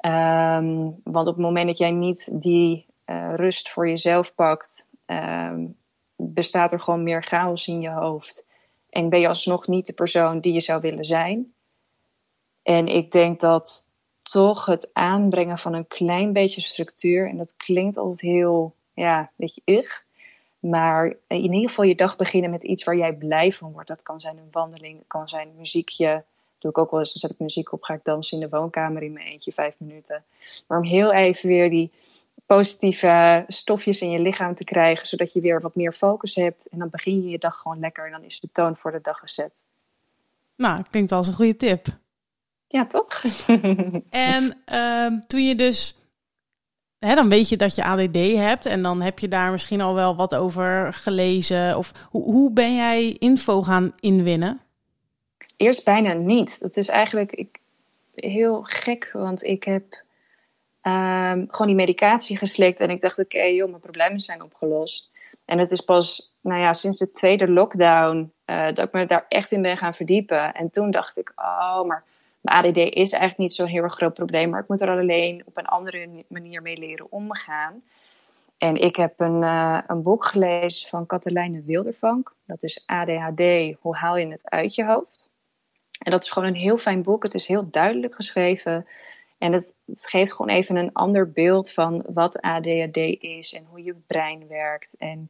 Um, 0.05 1.01
want 1.03 1.27
op 1.27 1.35
het 1.35 1.43
moment 1.43 1.67
dat 1.67 1.77
jij 1.77 1.91
niet 1.91 2.29
die 2.41 2.85
rust 3.35 3.69
voor 3.69 3.87
jezelf 3.87 4.35
pakt, 4.35 4.87
um, 5.05 5.77
bestaat 6.15 6.71
er 6.71 6.79
gewoon 6.79 7.03
meer 7.03 7.23
chaos 7.23 7.67
in 7.67 7.81
je 7.81 7.89
hoofd. 7.89 8.45
En 8.89 9.09
ben 9.09 9.19
je 9.19 9.27
alsnog 9.27 9.67
niet 9.67 9.85
de 9.85 9.93
persoon 9.93 10.39
die 10.39 10.53
je 10.53 10.61
zou 10.61 10.81
willen 10.81 11.05
zijn. 11.05 11.53
En 12.63 12.87
ik 12.87 13.11
denk 13.11 13.39
dat 13.39 13.87
toch 14.21 14.65
het 14.65 14.89
aanbrengen 14.93 15.57
van 15.57 15.73
een 15.73 15.87
klein 15.87 16.33
beetje 16.33 16.61
structuur, 16.61 17.29
en 17.29 17.37
dat 17.37 17.53
klinkt 17.57 17.97
altijd 17.97 18.21
heel, 18.21 18.75
ja, 18.93 19.19
een 19.19 19.27
beetje 19.35 19.61
ugh, 19.65 20.01
maar 20.59 21.15
in 21.27 21.53
ieder 21.53 21.69
geval 21.69 21.85
je 21.85 21.95
dag 21.95 22.15
beginnen 22.15 22.51
met 22.51 22.63
iets 22.63 22.83
waar 22.83 22.95
jij 22.95 23.13
blij 23.13 23.51
van 23.51 23.71
wordt. 23.71 23.87
Dat 23.87 24.03
kan 24.03 24.19
zijn 24.19 24.37
een 24.37 24.47
wandeling, 24.51 25.03
kan 25.07 25.27
zijn 25.27 25.47
een 25.47 25.57
muziekje. 25.57 26.23
Doe 26.57 26.71
ik 26.71 26.77
ook 26.77 26.91
wel 26.91 26.99
eens, 26.99 27.13
dan 27.13 27.21
zet 27.21 27.31
ik 27.31 27.39
muziek 27.39 27.71
op, 27.71 27.83
ga 27.83 27.93
ik 27.93 28.03
dansen 28.03 28.37
in 28.37 28.49
de 28.49 28.57
woonkamer 28.57 29.03
in 29.03 29.13
mijn 29.13 29.25
eentje, 29.25 29.51
vijf 29.51 29.75
minuten. 29.77 30.23
Maar 30.67 30.77
om 30.77 30.85
heel 30.85 31.13
even 31.13 31.49
weer 31.49 31.69
die 31.69 31.91
positieve 32.45 33.43
stofjes 33.47 34.01
in 34.01 34.11
je 34.11 34.19
lichaam 34.19 34.55
te 34.55 34.63
krijgen, 34.63 35.07
zodat 35.07 35.33
je 35.33 35.41
weer 35.41 35.61
wat 35.61 35.75
meer 35.75 35.93
focus 35.93 36.35
hebt. 36.35 36.67
En 36.67 36.79
dan 36.79 36.89
begin 36.89 37.23
je 37.23 37.29
je 37.29 37.37
dag 37.37 37.57
gewoon 37.57 37.79
lekker 37.79 38.05
en 38.05 38.11
dan 38.11 38.23
is 38.23 38.39
de 38.39 38.49
toon 38.51 38.75
voor 38.75 38.91
de 38.91 39.01
dag 39.01 39.19
gezet. 39.19 39.51
Nou, 40.55 40.83
klinkt 40.89 41.11
als 41.11 41.27
een 41.27 41.33
goede 41.33 41.55
tip. 41.55 41.85
Ja, 42.67 42.85
toch? 42.85 43.23
en 44.09 44.57
uh, 44.71 45.19
toen 45.27 45.47
je 45.47 45.55
dus 45.55 46.03
Hè, 47.03 47.15
dan 47.15 47.29
weet 47.29 47.49
je 47.49 47.57
dat 47.57 47.75
je 47.75 47.83
ADD 47.83 48.17
hebt 48.35 48.65
en 48.65 48.81
dan 48.81 49.01
heb 49.01 49.19
je 49.19 49.27
daar 49.27 49.51
misschien 49.51 49.81
al 49.81 49.93
wel 49.93 50.15
wat 50.15 50.35
over 50.35 50.93
gelezen. 50.93 51.77
Of 51.77 52.07
hoe, 52.09 52.23
hoe 52.23 52.51
ben 52.51 52.75
jij 52.75 53.15
info 53.19 53.61
gaan 53.61 53.93
inwinnen? 53.99 54.61
Eerst 55.57 55.83
bijna 55.83 56.13
niet. 56.13 56.59
Dat 56.59 56.77
is 56.77 56.87
eigenlijk 56.87 57.31
ik, 57.31 57.59
heel 58.15 58.61
gek, 58.63 59.09
want 59.13 59.43
ik 59.43 59.63
heb 59.63 60.02
um, 60.83 61.47
gewoon 61.49 61.67
die 61.67 61.75
medicatie 61.75 62.37
geslikt 62.37 62.79
en 62.79 62.89
ik 62.89 63.01
dacht, 63.01 63.19
oké, 63.19 63.41
joh, 63.41 63.69
mijn 63.69 63.81
problemen 63.81 64.19
zijn 64.19 64.43
opgelost. 64.43 65.11
En 65.45 65.59
het 65.59 65.71
is 65.71 65.81
pas, 65.81 66.33
nou 66.41 66.59
ja, 66.61 66.73
sinds 66.73 66.97
de 66.97 67.11
tweede 67.11 67.49
lockdown 67.49 68.31
uh, 68.45 68.65
dat 68.65 68.87
ik 68.87 68.91
me 68.91 69.05
daar 69.05 69.25
echt 69.29 69.51
in 69.51 69.61
ben 69.61 69.77
gaan 69.77 69.93
verdiepen. 69.93 70.53
En 70.53 70.69
toen 70.69 70.91
dacht 70.91 71.17
ik, 71.17 71.31
oh, 71.35 71.83
maar 71.83 72.03
mijn 72.41 72.57
ADD 72.57 72.77
is 72.77 73.11
eigenlijk 73.11 73.37
niet 73.37 73.53
zo'n 73.53 73.67
heel 73.67 73.83
erg 73.83 73.93
groot 73.93 74.13
probleem, 74.13 74.49
maar 74.49 74.61
ik 74.61 74.67
moet 74.67 74.81
er 74.81 74.89
alleen 74.89 75.41
op 75.45 75.57
een 75.57 75.65
andere 75.65 76.23
manier 76.27 76.61
mee 76.61 76.77
leren 76.77 77.11
omgaan. 77.11 77.83
En 78.57 78.75
ik 78.75 78.95
heb 78.95 79.19
een, 79.19 79.41
uh, 79.41 79.79
een 79.87 80.03
boek 80.03 80.25
gelezen 80.25 80.89
van 80.89 81.05
Katelijne 81.05 81.63
Wildervank. 81.65 82.33
Dat 82.45 82.63
is 82.63 82.83
ADHD, 82.85 83.41
hoe 83.79 83.95
haal 83.95 84.17
je 84.17 84.27
het 84.27 84.49
uit 84.49 84.75
je 84.75 84.85
hoofd? 84.85 85.29
En 85.99 86.11
dat 86.11 86.23
is 86.23 86.31
gewoon 86.31 86.47
een 86.47 86.55
heel 86.55 86.77
fijn 86.77 87.03
boek. 87.03 87.23
Het 87.23 87.33
is 87.33 87.47
heel 87.47 87.69
duidelijk 87.69 88.15
geschreven. 88.15 88.87
En 89.43 89.53
het, 89.53 89.73
geeft 89.85 90.33
gewoon 90.33 90.55
even 90.55 90.75
een 90.75 90.93
ander 90.93 91.31
beeld 91.31 91.71
van 91.71 92.03
wat 92.07 92.41
ADHD 92.41 92.97
is 93.19 93.53
en 93.53 93.65
hoe 93.69 93.83
je 93.83 93.95
brein 94.07 94.47
werkt. 94.47 94.95
En 94.97 95.29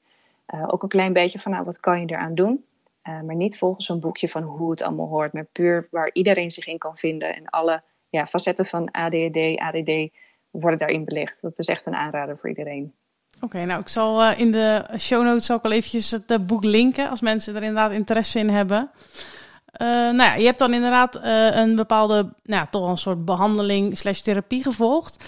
uh, 0.53 0.63
ook 0.67 0.83
een 0.83 0.89
klein 0.89 1.13
beetje 1.13 1.39
van, 1.39 1.51
nou, 1.51 1.65
wat 1.65 1.79
kan 1.79 1.99
je 1.99 2.05
eraan 2.05 2.35
doen? 2.35 2.65
Uh, 3.03 3.21
maar 3.21 3.35
niet 3.35 3.57
volgens 3.57 3.89
een 3.89 3.99
boekje 3.99 4.29
van 4.29 4.43
hoe 4.43 4.71
het 4.71 4.81
allemaal 4.81 5.07
hoort, 5.07 5.33
maar 5.33 5.45
puur 5.51 5.87
waar 5.91 6.09
iedereen 6.13 6.51
zich 6.51 6.67
in 6.67 6.77
kan 6.77 6.97
vinden. 6.97 7.35
En 7.35 7.49
alle 7.49 7.81
ja, 8.09 8.27
facetten 8.27 8.65
van 8.65 8.91
ADHD, 8.91 9.57
ADD 9.57 10.09
worden 10.51 10.79
daarin 10.79 11.05
belicht. 11.05 11.41
Dat 11.41 11.59
is 11.59 11.67
echt 11.67 11.85
een 11.85 11.95
aanrader 11.95 12.37
voor 12.37 12.49
iedereen. 12.49 12.93
Oké, 13.41 13.65
nou 13.65 13.81
ik 13.81 13.89
zal 13.89 14.21
uh, 14.21 14.39
in 14.39 14.51
de 14.51 14.85
show 14.97 15.23
notes 15.23 15.51
ook 15.51 15.63
al 15.63 15.71
eventjes 15.71 16.11
het 16.11 16.47
boek 16.47 16.63
linken 16.63 17.09
als 17.09 17.21
mensen 17.21 17.55
er 17.55 17.63
inderdaad 17.63 17.91
interesse 17.91 18.39
in 18.39 18.49
hebben. 18.49 18.91
Nou 19.77 20.15
ja, 20.15 20.35
je 20.35 20.45
hebt 20.45 20.57
dan 20.57 20.73
inderdaad 20.73 21.19
een 21.55 21.75
bepaalde, 21.75 22.33
nou, 22.43 22.67
toch 22.69 22.89
een 22.89 22.97
soort 22.97 23.25
behandeling 23.25 23.97
slash 23.97 24.19
therapie 24.19 24.63
gevolgd. 24.63 25.23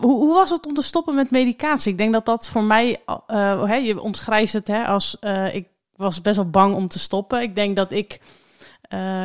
Hoe, 0.00 0.12
hoe, 0.14 0.34
was 0.34 0.50
het 0.50 0.66
om 0.66 0.74
te 0.74 0.82
stoppen 0.82 1.14
met 1.14 1.30
medicatie? 1.30 1.92
Ik 1.92 1.98
denk 1.98 2.12
dat 2.12 2.26
dat 2.26 2.48
voor 2.48 2.64
mij, 2.64 2.96
je 3.82 4.00
omschrijft 4.00 4.52
het 4.52 4.66
hè, 4.66 4.84
als 4.84 5.16
ik 5.52 5.68
was 5.96 6.20
best 6.20 6.36
wel 6.36 6.50
bang 6.50 6.74
om 6.74 6.88
te 6.88 6.98
stoppen. 6.98 7.42
Ik 7.42 7.54
denk 7.54 7.76
dat 7.76 7.92
ik 7.92 8.20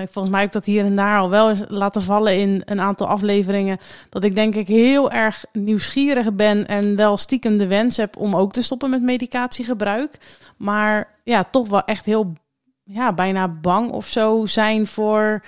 volgens 0.10 0.30
mij 0.30 0.40
heb 0.40 0.48
ik 0.48 0.54
dat 0.54 0.66
hier 0.66 0.86
en 0.86 0.96
daar 0.96 1.20
al 1.20 1.30
wel 1.30 1.50
eens 1.50 1.64
laten 1.68 2.02
vallen 2.02 2.38
in 2.38 2.62
een 2.66 2.80
aantal 2.82 3.08
afleveringen. 3.08 3.78
Dat 4.10 4.24
ik 4.24 4.36
denk 4.36 4.56
ik 4.56 4.68
heel 4.68 5.12
erg 5.12 5.46
nieuwsgierig 5.52 6.34
ben 6.34 6.68
en 6.68 6.96
wel 6.96 7.18
stiekem 7.18 7.58
de 7.58 7.68
wens 7.68 7.98
heb 7.98 8.18
om 8.18 8.36
ook 8.36 8.54
te 8.54 8.64
stoppen 8.64 8.90
met 8.90 9.02
medicatiegebruik. 9.02 10.18
Maar 10.58 11.20
ja, 11.24 11.44
toch 11.44 11.68
wel 11.68 11.84
echt 11.84 12.06
heel 12.06 12.34
ja, 12.86 13.14
bijna 13.14 13.48
bang 13.48 13.92
of 13.92 14.06
zo 14.06 14.46
zijn 14.46 14.88
voor, 14.88 15.46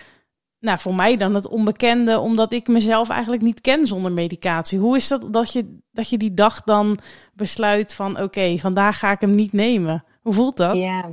nou, 0.59 0.79
voor 0.79 0.95
mij 0.95 1.17
dan 1.17 1.35
het 1.35 1.47
onbekende, 1.47 2.19
omdat 2.19 2.53
ik 2.53 2.67
mezelf 2.67 3.09
eigenlijk 3.09 3.41
niet 3.41 3.61
ken 3.61 3.85
zonder 3.85 4.11
medicatie. 4.11 4.79
Hoe 4.79 4.95
is 4.95 5.07
dat 5.07 5.33
dat 5.33 5.53
je, 5.53 5.77
dat 5.91 6.09
je 6.09 6.17
die 6.17 6.33
dag 6.33 6.61
dan 6.63 6.99
besluit 7.33 7.93
van 7.93 8.21
oké, 8.21 8.57
vandaag 8.57 8.99
ga 8.99 9.11
ik 9.11 9.21
hem 9.21 9.35
niet 9.35 9.53
nemen? 9.53 10.03
Hoe 10.21 10.33
voelt 10.33 10.57
dat? 10.57 10.75
Ja, 10.75 11.09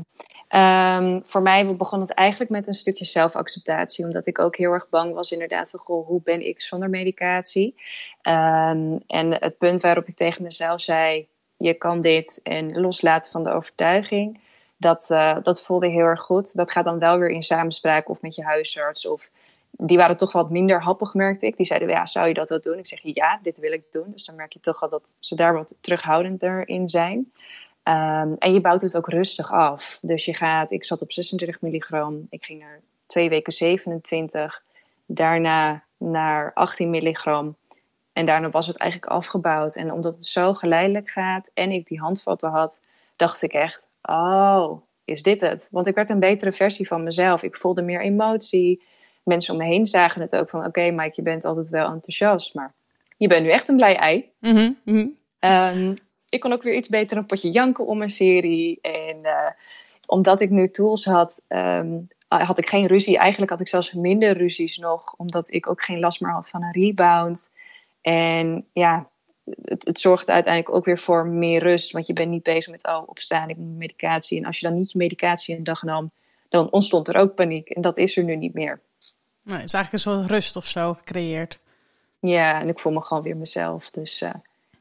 um, 0.98 1.22
voor 1.24 1.42
mij 1.42 1.76
begon 1.76 2.00
het 2.00 2.10
eigenlijk 2.10 2.50
met 2.50 2.66
een 2.66 2.74
stukje 2.74 3.04
zelfacceptatie, 3.04 4.04
omdat 4.04 4.26
ik 4.26 4.38
ook 4.38 4.56
heel 4.56 4.72
erg 4.72 4.88
bang 4.88 5.14
was 5.14 5.30
inderdaad 5.30 5.70
van 5.70 5.80
goh, 5.80 6.06
hoe 6.06 6.20
ben 6.24 6.46
ik 6.46 6.60
zonder 6.60 6.90
medicatie? 6.90 7.74
Um, 8.22 9.02
en 9.06 9.32
het 9.32 9.58
punt 9.58 9.80
waarop 9.80 10.08
ik 10.08 10.16
tegen 10.16 10.42
mezelf 10.42 10.80
zei, 10.80 11.26
je 11.56 11.74
kan 11.74 12.00
dit 12.00 12.40
en 12.42 12.80
loslaten 12.80 13.30
van 13.30 13.44
de 13.44 13.50
overtuiging 13.50 14.40
dat, 14.84 15.10
uh, 15.10 15.36
dat 15.42 15.62
voelde 15.62 15.88
heel 15.88 16.04
erg 16.04 16.22
goed. 16.22 16.56
Dat 16.56 16.70
gaat 16.70 16.84
dan 16.84 16.98
wel 16.98 17.18
weer 17.18 17.30
in 17.30 17.42
samenspraak 17.42 18.08
of 18.08 18.20
met 18.20 18.34
je 18.34 18.42
huisarts. 18.42 19.06
Of 19.06 19.30
die 19.70 19.96
waren 19.96 20.16
toch 20.16 20.32
wat 20.32 20.50
minder 20.50 20.82
happig, 20.82 21.14
merkte 21.14 21.46
ik. 21.46 21.56
Die 21.56 21.66
zeiden, 21.66 21.88
ja, 21.88 22.06
zou 22.06 22.28
je 22.28 22.34
dat 22.34 22.48
wel 22.48 22.60
doen? 22.60 22.78
Ik 22.78 22.86
zeg, 22.86 23.00
ja, 23.02 23.38
dit 23.42 23.58
wil 23.58 23.72
ik 23.72 23.84
doen. 23.90 24.10
Dus 24.12 24.24
dan 24.24 24.34
merk 24.34 24.52
je 24.52 24.60
toch 24.60 24.82
al 24.82 24.88
dat 24.88 25.14
ze 25.18 25.34
daar 25.34 25.54
wat 25.54 25.74
terughoudender 25.80 26.68
in 26.68 26.88
zijn. 26.88 27.18
Um, 27.84 28.36
en 28.38 28.52
je 28.52 28.60
bouwt 28.60 28.82
het 28.82 28.96
ook 28.96 29.08
rustig 29.08 29.52
af. 29.52 29.98
Dus 30.02 30.24
je 30.24 30.34
gaat, 30.34 30.70
ik 30.70 30.84
zat 30.84 31.02
op 31.02 31.12
26 31.12 31.60
milligram. 31.60 32.26
Ik 32.30 32.44
ging 32.44 32.60
naar 32.60 32.80
twee 33.06 33.28
weken 33.28 33.52
27. 33.52 34.62
Daarna 35.06 35.82
naar 35.96 36.52
18 36.54 36.90
milligram. 36.90 37.56
En 38.12 38.26
daarna 38.26 38.50
was 38.50 38.66
het 38.66 38.76
eigenlijk 38.76 39.12
afgebouwd. 39.12 39.76
En 39.76 39.92
omdat 39.92 40.14
het 40.14 40.26
zo 40.26 40.54
geleidelijk 40.54 41.10
gaat 41.10 41.50
en 41.54 41.70
ik 41.70 41.86
die 41.86 42.00
handvatten 42.00 42.50
had, 42.50 42.80
dacht 43.16 43.42
ik 43.42 43.52
echt, 43.52 43.83
oh, 44.08 44.82
is 45.04 45.22
dit 45.22 45.40
het? 45.40 45.68
Want 45.70 45.86
ik 45.86 45.94
werd 45.94 46.10
een 46.10 46.18
betere 46.18 46.52
versie 46.52 46.86
van 46.86 47.02
mezelf. 47.02 47.42
Ik 47.42 47.56
voelde 47.56 47.82
meer 47.82 48.00
emotie. 48.00 48.82
Mensen 49.22 49.52
om 49.52 49.60
me 49.60 49.66
heen 49.66 49.86
zagen 49.86 50.20
het 50.20 50.36
ook 50.36 50.48
van, 50.48 50.58
oké 50.58 50.68
okay, 50.68 50.90
Mike, 50.90 51.12
je 51.14 51.22
bent 51.22 51.44
altijd 51.44 51.70
wel 51.70 51.86
enthousiast, 51.86 52.54
maar 52.54 52.74
je 53.16 53.28
bent 53.28 53.42
nu 53.42 53.50
echt 53.50 53.68
een 53.68 53.76
blij 53.76 53.96
ei. 53.96 54.30
Mm 54.40 54.76
-hmm. 54.84 55.16
um, 55.40 55.98
ik 56.28 56.40
kon 56.40 56.52
ook 56.52 56.62
weer 56.62 56.74
iets 56.74 56.88
beter 56.88 57.16
een 57.16 57.26
potje 57.26 57.50
janken 57.50 57.86
om 57.86 58.02
een 58.02 58.10
serie. 58.10 58.78
En 58.80 59.16
uh, 59.22 59.50
omdat 60.06 60.40
ik 60.40 60.50
nu 60.50 60.70
tools 60.70 61.04
had, 61.04 61.42
um, 61.48 62.08
had 62.28 62.58
ik 62.58 62.68
geen 62.68 62.86
ruzie. 62.86 63.18
Eigenlijk 63.18 63.50
had 63.50 63.60
ik 63.60 63.68
zelfs 63.68 63.92
minder 63.92 64.36
ruzies 64.36 64.76
nog, 64.76 65.14
omdat 65.16 65.52
ik 65.52 65.68
ook 65.68 65.82
geen 65.82 65.98
last 65.98 66.20
meer 66.20 66.32
had 66.32 66.48
van 66.48 66.62
een 66.62 66.72
rebound. 66.72 67.50
En 68.00 68.66
ja, 68.72 69.08
het, 69.62 69.84
het, 69.84 69.98
zorgt 69.98 70.28
uiteindelijk 70.28 70.74
ook 70.74 70.84
weer 70.84 70.98
voor 70.98 71.26
meer 71.26 71.62
rust. 71.62 71.92
Want 71.92 72.06
je 72.06 72.12
bent 72.12 72.30
niet 72.30 72.42
bezig 72.42 72.70
met, 72.70 72.86
oh, 72.86 73.02
opstaan, 73.06 73.48
ik 73.48 73.56
moet 73.56 73.76
medicatie. 73.76 74.38
En 74.38 74.44
als 74.44 74.58
je 74.58 74.66
dan 74.66 74.78
niet 74.78 74.92
je 74.92 74.98
medicatie 74.98 75.56
een 75.56 75.64
dag 75.64 75.82
nam, 75.82 76.10
dan 76.48 76.70
ontstond 76.70 77.08
er 77.08 77.16
ook 77.16 77.34
paniek. 77.34 77.68
En 77.68 77.82
dat 77.82 77.98
is 77.98 78.16
er 78.16 78.24
nu 78.24 78.36
niet 78.36 78.54
meer. 78.54 78.80
Nee, 79.42 79.56
het 79.56 79.64
is 79.64 79.72
eigenlijk 79.72 79.92
een 79.92 80.12
soort 80.12 80.30
rust 80.30 80.56
of 80.56 80.66
zo 80.66 80.94
gecreëerd. 80.94 81.60
Ja, 82.20 82.60
en 82.60 82.68
ik 82.68 82.78
voel 82.78 82.92
me 82.92 83.02
gewoon 83.02 83.22
weer 83.22 83.36
mezelf. 83.36 83.90
Dus 83.90 84.22
uh, 84.22 84.30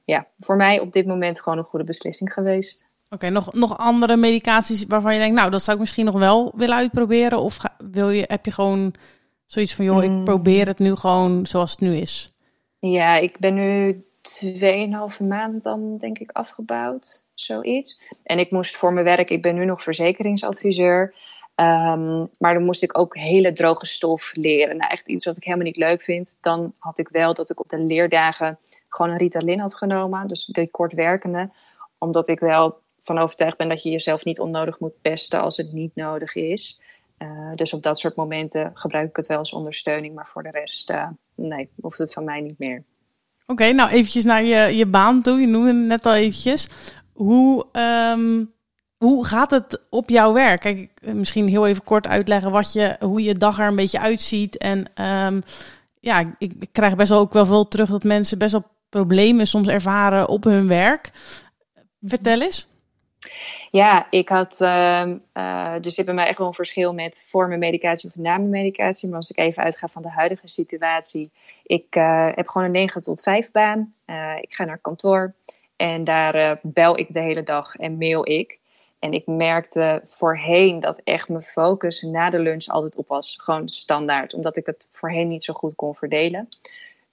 ja, 0.06 0.28
voor 0.40 0.56
mij 0.56 0.80
op 0.80 0.92
dit 0.92 1.06
moment 1.06 1.42
gewoon 1.42 1.58
een 1.58 1.64
goede 1.64 1.86
beslissing 1.86 2.34
geweest. 2.34 2.86
Oké, 3.10 3.30
nog, 3.30 3.54
nog 3.54 3.78
andere 3.78 4.16
medicaties 4.16 4.86
waarvan 4.86 5.14
je 5.14 5.20
denkt, 5.20 5.36
nou, 5.36 5.52
dat 5.52 5.62
zou 5.62 5.76
ik 5.76 5.82
misschien 5.82 6.06
nog 6.06 6.20
wel 6.20 6.52
willen 6.56 6.76
uitproberen? 6.76 7.40
Of 7.40 7.58
wil 7.92 8.10
je, 8.10 8.24
heb 8.28 8.46
je 8.46 8.52
gewoon 8.52 8.94
zoiets 9.46 9.76
van, 9.76 9.86
joh, 9.86 10.04
ik 10.04 10.10
mm. 10.10 10.24
probeer 10.24 10.68
het 10.68 10.80
nu 10.80 10.96
gewoon 10.96 11.46
zoals 11.46 11.72
het 11.72 11.80
nu 11.80 11.96
is? 11.96 12.34
Ja, 12.80 13.16
ik 13.16 13.40
ben 13.40 13.54
nu 13.54 14.04
2,5 14.24 15.28
maand 15.28 15.64
dan 15.64 15.98
denk 15.98 16.20
ik 16.20 16.32
afgebouwd, 16.32 17.26
zoiets. 17.34 18.02
En 18.24 18.40
ik 18.40 18.52
moest 18.52 18.78
voor 18.78 18.94
mijn 18.94 19.06
werk, 19.06 19.30
ik 19.30 19.42
ben 19.42 19.56
nu 19.56 19.66
nog 19.66 19.84
verzekeringsadviseur. 19.84 21.14
Um, 21.56 22.30
maar 22.38 22.54
dan 22.54 22.64
moest 22.64 22.84
ik 22.84 22.98
ook 22.98 23.18
hele 23.18 23.52
droge 23.52 23.86
stof 23.86 24.32
leren. 24.36 24.78
Nou, 24.78 24.92
echt 24.92 25.08
iets 25.08 25.26
wat 25.26 25.38
ik 25.38 25.44
helemaal 25.44 25.66
niet 25.66 25.78
leuk 25.78 26.02
vind. 26.02 26.38
Dan 26.42 26.74
had 26.80 26.98
ik 27.00 27.10
wel 27.10 27.34
dat 27.34 27.50
ik 27.50 27.60
op 27.60 27.70
de 27.70 27.80
leerdagen 27.80 28.60
gewoon 28.90 29.12
een 29.12 29.18
Ritalin 29.18 29.60
had 29.60 29.76
genomen. 29.76 30.28
Dus 30.28 30.46
de 30.46 30.68
kortwerkende. 30.68 31.50
Omdat 31.98 32.30
ik 32.30 32.40
wel 32.40 32.82
van 33.04 33.18
overtuigd 33.18 33.58
ben 33.58 33.70
dat 33.70 33.84
je 33.84 33.90
jezelf 33.90 34.24
niet 34.24 34.40
onnodig 34.40 34.80
moet 34.80 35.02
pesten 35.02 35.42
als 35.42 35.58
het 35.58 35.72
niet 35.72 35.96
nodig 35.96 36.36
is. 36.36 36.82
Uh, 37.18 37.56
dus 37.56 37.74
op 37.74 37.84
dat 37.84 38.00
soort 38.00 38.16
momenten 38.16 38.72
gebruik 38.74 39.10
ik 39.10 39.16
het 39.16 39.28
wel 39.28 39.38
als 39.38 39.54
ondersteuning. 39.54 40.16
Maar 40.16 40.28
voor 40.28 40.44
de 40.44 40.52
rest, 40.52 40.90
uh, 40.90 41.08
nee, 41.36 41.70
hoeft 41.82 41.98
het 41.98 42.14
van 42.14 42.24
mij 42.24 42.42
niet 42.42 42.60
meer. 42.60 42.84
Oké, 43.46 43.72
nou 43.72 43.90
eventjes 43.90 44.24
naar 44.24 44.44
je, 44.44 44.76
je 44.76 44.86
baan 44.86 45.22
toe. 45.22 45.40
Je 45.40 45.48
noemde 45.48 45.68
het 45.68 45.88
net 45.88 46.06
al 46.06 46.14
eventjes. 46.14 46.68
Hoe, 47.14 47.66
um, 48.12 48.54
hoe 48.98 49.26
gaat 49.26 49.52
het 49.52 49.80
op 49.90 50.10
jouw 50.10 50.34
werk? 50.34 50.60
Kijk, 50.60 50.90
misschien 51.14 51.48
heel 51.48 51.68
even 51.68 51.84
kort 51.84 52.08
uitleggen 52.08 52.52
wat 52.52 52.74
je, 52.74 52.96
hoe 53.00 53.24
je 53.24 53.38
dag 53.38 53.60
er 53.60 53.68
een 53.68 53.76
beetje 53.76 54.00
uitziet. 54.00 54.58
En 54.58 54.86
um, 55.26 55.42
ja, 56.00 56.20
ik, 56.20 56.54
ik, 56.60 56.70
krijg 56.72 56.96
best 56.96 57.10
wel 57.10 57.20
ook 57.20 57.34
wel 57.34 57.46
veel 57.46 57.68
terug 57.68 57.90
dat 57.90 58.04
mensen 58.04 58.38
best 58.38 58.52
wel 58.52 58.66
problemen 58.90 59.48
soms 59.48 59.68
ervaren 59.68 60.28
op 60.28 60.44
hun 60.44 60.68
werk. 60.68 61.10
Vertel 62.02 62.42
eens. 62.42 62.68
Ja, 63.72 64.08
ik 64.10 64.30
had. 64.30 64.62
Uh, 64.62 65.08
uh, 65.34 65.74
dus 65.82 65.96
dit 65.96 66.06
bij 66.06 66.14
mij 66.14 66.28
echt 66.28 66.38
wel 66.38 66.48
een 66.48 66.54
verschil 66.54 66.94
met 66.94 67.26
voor 67.30 67.48
mijn 67.48 67.60
medicatie 67.60 68.10
of 68.10 68.16
na 68.16 68.38
medicatie. 68.38 69.08
Maar 69.08 69.18
als 69.18 69.30
ik 69.30 69.38
even 69.38 69.64
uitga 69.64 69.88
van 69.88 70.02
de 70.02 70.10
huidige 70.10 70.48
situatie. 70.48 71.32
Ik 71.64 71.96
uh, 71.96 72.30
heb 72.36 72.48
gewoon 72.48 72.68
een 72.68 72.74
9 72.74 73.02
tot 73.02 73.22
5 73.22 73.52
baan. 73.52 73.94
Uh, 74.06 74.34
ik 74.42 74.54
ga 74.54 74.66
naar 74.66 74.78
kantoor 74.78 75.34
en 75.76 76.04
daar 76.04 76.60
bel 76.62 76.98
ik 76.98 77.14
de 77.14 77.20
hele 77.20 77.44
dag 77.44 77.76
en 77.76 77.98
mail 77.98 78.30
ik. 78.30 78.60
En 79.00 79.14
ik 79.14 79.28
merkte 79.28 80.04
voorheen 80.10 80.80
dat 80.80 81.02
echt 81.04 81.30
mijn 81.30 81.44
focus 81.44 82.02
na 82.02 82.30
de 82.30 82.40
lunch 82.40 82.68
altijd 82.68 82.96
op 82.96 83.08
was. 83.08 83.36
Gewoon 83.42 83.70
standaard, 83.70 84.34
omdat 84.34 84.58
ik 84.58 84.66
het 84.66 84.90
voorheen 84.92 85.28
niet 85.28 85.44
zo 85.44 85.54
goed 85.54 85.76
kon 85.76 85.96
verdelen. 85.96 86.50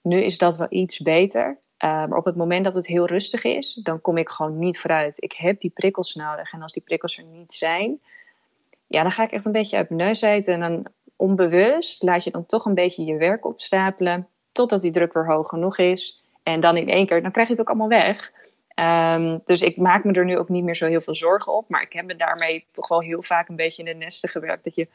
Nu 0.01 0.23
is 0.23 0.37
dat 0.37 0.57
wel 0.57 0.67
iets 0.69 0.99
beter. 0.99 1.57
Uh, 1.83 1.89
maar 1.89 2.17
op 2.17 2.25
het 2.25 2.35
moment 2.35 2.63
dat 2.63 2.73
het 2.73 2.87
heel 2.87 3.05
rustig 3.05 3.43
is, 3.43 3.73
dan 3.73 4.01
kom 4.01 4.17
ik 4.17 4.29
gewoon 4.29 4.59
niet 4.59 4.79
vooruit. 4.79 5.13
Ik 5.15 5.33
heb 5.33 5.61
die 5.61 5.71
prikkels 5.73 6.15
nodig. 6.15 6.53
En 6.53 6.61
als 6.61 6.73
die 6.73 6.83
prikkels 6.83 7.17
er 7.17 7.23
niet 7.23 7.53
zijn, 7.53 7.99
ja, 8.87 9.01
dan 9.01 9.11
ga 9.11 9.23
ik 9.23 9.31
echt 9.31 9.45
een 9.45 9.51
beetje 9.51 9.77
uit 9.77 9.89
mijn 9.89 10.07
neus 10.07 10.21
eten. 10.21 10.53
En 10.53 10.59
dan 10.59 10.85
onbewust 11.15 12.03
laat 12.03 12.23
je 12.23 12.31
dan 12.31 12.45
toch 12.45 12.65
een 12.65 12.73
beetje 12.73 13.05
je 13.05 13.17
werk 13.17 13.45
opstapelen. 13.45 14.27
Totdat 14.51 14.81
die 14.81 14.91
druk 14.91 15.13
weer 15.13 15.25
hoog 15.25 15.49
genoeg 15.49 15.77
is. 15.77 16.21
En 16.43 16.59
dan 16.59 16.77
in 16.77 16.89
één 16.89 17.05
keer, 17.05 17.21
dan 17.21 17.31
krijg 17.31 17.47
je 17.47 17.53
het 17.53 17.61
ook 17.61 17.69
allemaal 17.69 17.87
weg. 17.87 18.31
Um, 18.75 19.41
dus 19.45 19.61
ik 19.61 19.77
maak 19.77 20.03
me 20.03 20.11
er 20.13 20.25
nu 20.25 20.37
ook 20.37 20.49
niet 20.49 20.63
meer 20.63 20.75
zo 20.75 20.85
heel 20.85 21.01
veel 21.01 21.15
zorgen 21.15 21.53
op. 21.53 21.69
Maar 21.69 21.81
ik 21.81 21.93
heb 21.93 22.05
me 22.05 22.15
daarmee 22.15 22.65
toch 22.71 22.87
wel 22.87 23.01
heel 23.01 23.23
vaak 23.23 23.49
een 23.49 23.55
beetje 23.55 23.83
in 23.83 23.89
de 23.89 24.05
nesten 24.05 24.29
gewerkt. 24.29 24.63
Dat 24.63 24.75
je 24.75 24.87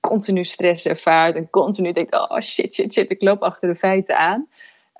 continu 0.00 0.44
stress 0.44 0.86
ervaart 0.86 1.34
en 1.34 1.50
continu 1.50 1.92
denkt: 1.92 2.12
oh 2.12 2.40
shit, 2.40 2.74
shit, 2.74 2.92
shit, 2.92 3.10
ik 3.10 3.22
loop 3.22 3.42
achter 3.42 3.68
de 3.68 3.78
feiten 3.78 4.18
aan. 4.18 4.48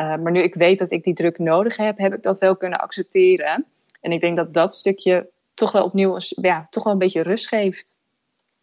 Uh, 0.00 0.16
maar 0.16 0.32
nu 0.32 0.42
ik 0.42 0.54
weet 0.54 0.78
dat 0.78 0.90
ik 0.90 1.04
die 1.04 1.14
druk 1.14 1.38
nodig 1.38 1.76
heb, 1.76 1.98
heb 1.98 2.14
ik 2.14 2.22
dat 2.22 2.38
wel 2.38 2.56
kunnen 2.56 2.80
accepteren. 2.80 3.66
En 4.00 4.12
ik 4.12 4.20
denk 4.20 4.36
dat 4.36 4.54
dat 4.54 4.74
stukje 4.74 5.30
toch 5.54 5.72
wel 5.72 5.84
opnieuw 5.84 6.16
ja, 6.28 6.66
toch 6.70 6.84
wel 6.84 6.92
een 6.92 6.98
beetje 6.98 7.22
rust 7.22 7.48
geeft. 7.48 7.94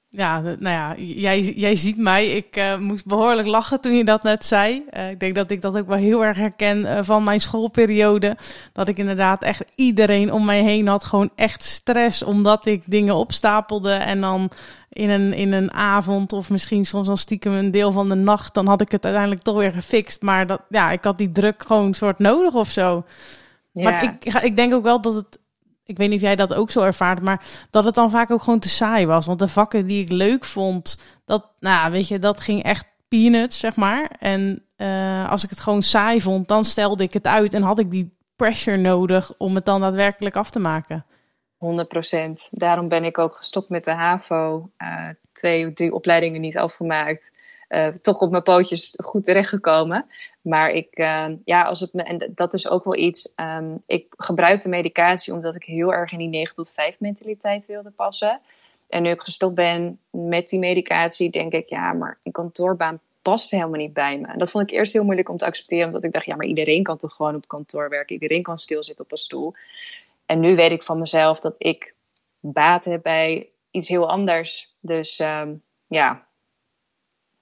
Ja, 0.10 0.40
nou 0.40 0.58
ja, 0.60 0.96
jij, 0.98 1.42
jij 1.42 1.76
ziet 1.76 1.98
mij. 1.98 2.28
Ik 2.28 2.58
uh, 2.58 2.78
moest 2.78 3.06
behoorlijk 3.06 3.48
lachen 3.48 3.82
toen 3.82 3.96
je 3.96 4.04
dat 4.04 4.24
net 4.24 4.46
zei. 4.46 4.84
Uh, 4.98 5.10
ik 5.10 5.20
denk 5.20 5.36
dat 5.36 5.52
ik 5.52 5.62
dat 5.62 5.78
ook 5.78 5.88
wel 5.88 5.98
heel 5.98 6.26
erg 6.26 6.38
herken 6.38 6.80
uh, 6.80 7.00
van 7.02 7.24
mijn 7.24 7.42
schoolperiode. 7.42 8.38
Dat 8.74 8.88
ik 8.88 8.98
inderdaad 8.98 9.44
echt 9.44 9.64
iedereen 9.76 10.34
om 10.34 10.46
mij 10.46 10.62
heen 10.62 10.88
had. 10.88 11.04
Gewoon 11.04 11.30
echt 11.36 11.64
stress, 11.64 12.24
omdat 12.24 12.66
ik 12.66 12.84
dingen 12.86 13.16
opstapelde. 13.16 13.92
En 13.92 14.22
dan 14.22 14.50
in 14.90 15.10
een, 15.10 15.34
in 15.34 15.52
een 15.52 15.74
avond 15.74 16.34
of 16.34 16.50
misschien 16.50 16.86
soms 16.86 17.08
dan 17.08 17.18
stiekem 17.18 17.54
een 17.54 17.72
deel 17.72 17.92
van 17.92 18.10
de 18.10 18.16
nacht... 18.16 18.54
dan 18.54 18.68
had 18.68 18.82
ik 18.82 18.92
het 18.92 19.04
uiteindelijk 19.04 19.44
toch 19.44 19.58
weer 19.58 19.72
gefixt. 19.72 20.22
Maar 20.22 20.48
dat, 20.48 20.62
ja, 20.70 20.92
ik 20.92 21.04
had 21.04 21.18
die 21.18 21.32
druk 21.32 21.64
gewoon 21.68 21.94
soort 21.94 22.20
nodig 22.20 22.54
of 22.54 22.70
zo. 22.70 23.06
Ja. 23.72 23.84
Maar 23.84 24.04
ik, 24.04 24.34
ik 24.44 24.56
denk 24.56 24.74
ook 24.74 24.84
wel 24.84 25.02
dat 25.02 25.14
het 25.14 25.40
ik 25.88 25.98
weet 25.98 26.10
niet 26.10 26.18
of 26.18 26.24
jij 26.24 26.36
dat 26.36 26.54
ook 26.54 26.72
zo 26.72 26.82
ervaart, 26.82 27.22
maar 27.22 27.46
dat 27.70 27.84
het 27.84 27.96
dan 27.96 28.12
vaak 28.12 28.32
ook 28.32 28.44
gewoon 28.44 28.60
te 28.60 28.70
saai 28.70 29.06
was. 29.06 29.26
Want 29.26 29.40
de 29.40 29.48
vakken 29.48 29.86
die 29.86 30.04
ik 30.04 30.12
leuk 30.12 30.46
vond, 30.46 31.02
dat, 31.26 31.46
nou, 31.60 31.92
weet 31.92 32.08
je, 32.08 32.20
dat 32.20 32.40
ging 32.40 32.64
echt 32.64 32.86
peanuts, 33.08 33.60
zeg 33.60 33.76
maar. 33.76 34.12
En 34.20 34.64
uh, 34.78 35.32
als 35.32 35.44
ik 35.44 35.50
het 35.50 35.60
gewoon 35.60 35.82
saai 35.82 36.22
vond, 36.22 36.48
dan 36.48 36.64
stelde 36.64 37.04
ik 37.04 37.14
het 37.14 37.28
uit 37.28 37.54
en 37.54 37.62
had 37.62 37.80
ik 37.80 37.92
die 37.92 38.16
pressure 38.36 38.78
nodig 38.78 39.34
om 39.38 39.56
het 39.56 39.66
dan 39.66 39.82
daadwerkelijk 39.82 40.36
af 40.36 40.50
te 40.50 40.60
maken. 40.60 41.06
100% 41.66 42.50
Daarom 42.50 42.88
ben 42.88 43.04
ik 43.04 43.18
ook 43.18 43.36
gestopt 43.36 43.70
met 43.70 43.86
de 43.86 43.92
HAVO. 43.92 44.70
Uh, 44.78 45.10
twee 45.34 45.68
of 45.68 45.74
drie 45.74 45.94
opleidingen 45.94 46.42
niet 46.42 46.58
afgemaakt. 46.58 47.32
Uh, 47.70 47.88
toch 47.88 48.20
op 48.20 48.32
mijn 48.32 48.44
pootjes 48.44 48.94
goed 49.04 49.24
terechtgekomen. 49.24 50.06
Maar 50.42 50.70
ik, 50.70 51.00
uh, 51.00 51.26
ja, 51.46 51.64
als 51.64 51.80
het 51.80 51.94
me, 51.94 52.04
en 52.04 52.32
dat 52.36 52.54
is 52.54 52.68
ook 52.68 52.84
wel 52.84 52.96
iets. 52.96 53.34
Um, 53.36 53.84
ik 53.86 54.14
gebruik 54.18 54.62
de 54.62 54.70
medicatie 54.70 55.34
omdat 55.34 55.56
ik 55.56 55.64
heel 55.64 55.94
erg 55.94 56.12
in 56.12 56.18
die 56.18 56.28
9 56.28 56.56
tot 56.56 56.72
5 56.72 57.00
mentaliteit 57.00 57.66
wilde 57.66 57.92
passen. 57.92 58.42
En 58.90 59.04
nu 59.04 59.10
ik 59.10 59.22
gestopt 59.22 59.56
ben 59.56 60.00
met 60.10 60.50
die 60.50 60.60
medicatie, 60.60 61.30
denk 61.30 61.54
ik, 61.54 61.70
ja, 61.70 61.94
maar 61.94 62.20
een 62.24 62.32
kantoorbaan 62.32 63.00
past 63.22 63.52
helemaal 63.52 63.80
niet 63.80 63.94
bij 63.94 64.18
me. 64.20 64.28
En 64.28 64.40
dat 64.40 64.52
vond 64.52 64.70
ik 64.70 64.76
eerst 64.76 64.94
heel 64.94 65.04
moeilijk 65.04 65.30
om 65.30 65.38
te 65.38 65.46
accepteren, 65.46 65.86
omdat 65.86 66.04
ik 66.04 66.12
dacht, 66.12 66.26
ja, 66.26 66.36
maar 66.36 66.46
iedereen 66.46 66.84
kan 66.84 66.98
toch 66.98 67.14
gewoon 67.14 67.36
op 67.36 67.48
kantoor 67.48 67.90
werken, 67.90 68.14
iedereen 68.14 68.44
kan 68.44 68.60
stilzitten 68.60 69.06
op 69.06 69.12
een 69.12 69.18
stoel. 69.18 69.54
En 70.26 70.40
nu 70.40 70.56
weet 70.56 70.72
ik 70.72 70.84
van 70.84 71.00
mezelf 71.00 71.40
dat 71.40 71.56
ik 71.58 71.96
baat 72.40 72.86
heb 72.86 73.02
bij 73.02 73.50
iets 73.72 73.88
heel 73.88 74.10
anders. 74.10 74.76
Dus 74.80 75.20
ehm, 75.20 75.54
ja. 75.88 76.27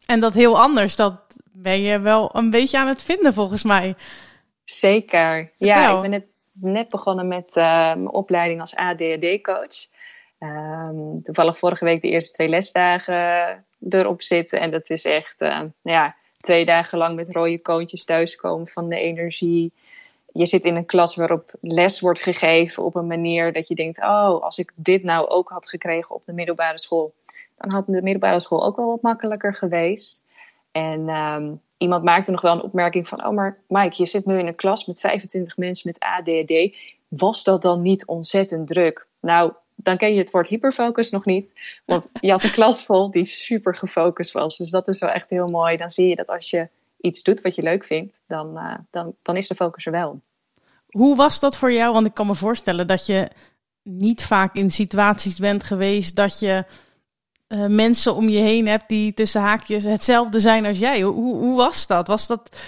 En 0.06 0.20
dat 0.20 0.34
heel 0.34 0.60
anders, 0.60 0.96
dat 0.96 1.24
ben 1.52 1.82
je 1.82 2.00
wel 2.00 2.30
een 2.34 2.50
beetje 2.50 2.78
aan 2.78 2.88
het 2.88 3.04
vinden 3.04 3.34
volgens 3.34 3.64
mij. 3.64 3.96
Zeker. 4.64 5.52
Ja, 5.58 5.96
ik 5.96 6.02
ben 6.02 6.10
net, 6.10 6.26
net 6.52 6.90
begonnen 6.90 7.28
met 7.28 7.48
uh, 7.48 7.64
mijn 7.74 8.12
opleiding 8.12 8.62
als 8.62 8.76
ADHD-coach. 8.76 9.94
Um, 10.40 11.24
toevallig 11.24 11.58
vorige 11.58 11.86
week 11.86 12.02
de 12.02 12.10
eerste 12.10 12.34
twee 12.34 12.48
lesdagen 12.48 13.66
erop 13.90 14.22
zitten. 14.22 14.60
En 14.60 14.72
dat 14.72 14.90
is 14.90 15.06
echt 15.06 15.36
uh, 15.40 15.62
ja, 15.82 16.16
twee 16.40 16.66
dagen 16.66 16.98
lang 16.98 17.16
met 17.16 17.32
rode 17.32 17.62
koontjes 17.62 18.04
thuiskomen 18.04 18.68
van 18.68 18.90
de 18.90 19.00
energie. 19.00 19.74
Je 20.32 20.46
zit 20.46 20.64
in 20.64 20.76
een 20.76 20.86
klas 20.86 21.16
waarop 21.16 21.52
les 21.62 22.00
wordt 22.00 22.20
gegeven 22.20 22.84
op 22.84 22.96
een 22.96 23.08
manier 23.08 23.54
dat 23.54 23.68
je 23.68 23.76
denkt: 23.76 23.98
oh, 23.98 24.44
als 24.44 24.58
ik 24.58 24.72
dit 24.76 25.04
nou 25.04 25.28
ook 25.28 25.50
had 25.50 25.70
gekregen 25.70 26.16
op 26.16 26.26
de 26.26 26.34
middelbare 26.34 26.80
school, 26.80 27.14
dan 27.58 27.72
had 27.72 27.86
de 27.86 28.02
middelbare 28.02 28.40
school 28.40 28.66
ook 28.66 28.76
wel 28.76 28.86
wat 28.86 29.02
makkelijker 29.02 29.56
geweest. 29.56 30.24
En 30.72 31.10
um, 31.10 31.62
iemand 31.78 32.04
maakte 32.04 32.32
nog 32.32 32.42
wel 32.42 32.54
een 32.54 32.62
opmerking 32.62 33.08
van: 33.08 33.26
Oh, 33.26 33.34
maar 33.34 33.60
Mike, 33.68 33.96
je 33.98 34.06
zit 34.06 34.26
nu 34.26 34.40
in 34.40 34.48
een 34.48 34.56
klas 34.56 34.86
met 34.86 35.00
25 35.00 35.58
mensen 35.58 35.92
met 35.92 36.04
ADHD. 36.04 36.76
Was 37.08 37.44
dat 37.44 37.62
dan 37.62 37.82
niet 37.82 38.06
ontzettend 38.06 38.68
druk? 38.68 39.08
Nou, 39.20 39.54
dan 39.76 39.98
ken 39.98 40.14
je 40.14 40.20
het 40.20 40.32
woord 40.32 40.48
hyperfocus 40.48 41.10
nog 41.10 41.26
niet. 41.26 41.52
Want 41.86 42.08
je 42.22 42.32
had 42.32 42.44
een 42.44 42.52
klas 42.62 42.86
vol 42.86 43.12
die 43.12 43.26
super 43.26 43.76
gefocust 43.76 44.32
was. 44.32 44.58
Dus 44.58 44.70
dat 44.70 44.88
is 44.88 45.00
wel 45.00 45.10
echt 45.10 45.30
heel 45.30 45.48
mooi. 45.48 45.78
Dan 45.78 45.90
zie 45.90 46.08
je 46.08 46.16
dat 46.16 46.28
als 46.28 46.50
je 46.50 46.68
iets 47.00 47.24
doet 47.24 47.42
wat 47.42 47.56
je 47.56 47.62
leuk 47.62 47.84
vindt, 47.84 48.20
dan, 48.28 48.58
uh, 48.58 48.76
dan, 48.92 49.16
dan 49.22 49.38
is 49.38 49.48
de 49.48 49.56
focus 49.56 49.86
er 49.86 49.92
wel. 49.92 50.22
Hoe 50.90 51.16
was 51.16 51.40
dat 51.40 51.58
voor 51.58 51.72
jou? 51.72 51.94
Want 51.94 52.06
ik 52.06 52.14
kan 52.14 52.28
me 52.28 52.36
voorstellen 52.36 52.88
dat 52.88 53.06
je 53.06 53.28
niet 53.84 54.26
vaak 54.26 54.56
in 54.56 54.72
situaties 54.72 55.40
bent 55.40 55.64
geweest 55.64 56.16
dat 56.16 56.40
je 56.40 56.66
uh, 57.56 57.66
mensen 57.68 58.16
om 58.16 58.30
je 58.30 58.40
heen 58.40 58.68
hebt 58.68 58.90
die 58.90 59.14
tussen 59.14 59.42
haakjes 59.42 59.84
hetzelfde 59.84 60.40
zijn 60.40 60.66
als 60.66 60.80
jij. 60.80 61.02
Hoe, 61.02 61.36
hoe 61.36 61.56
was 61.56 61.88
dat? 61.88 62.08
Was 62.08 62.28
dat... 62.28 62.66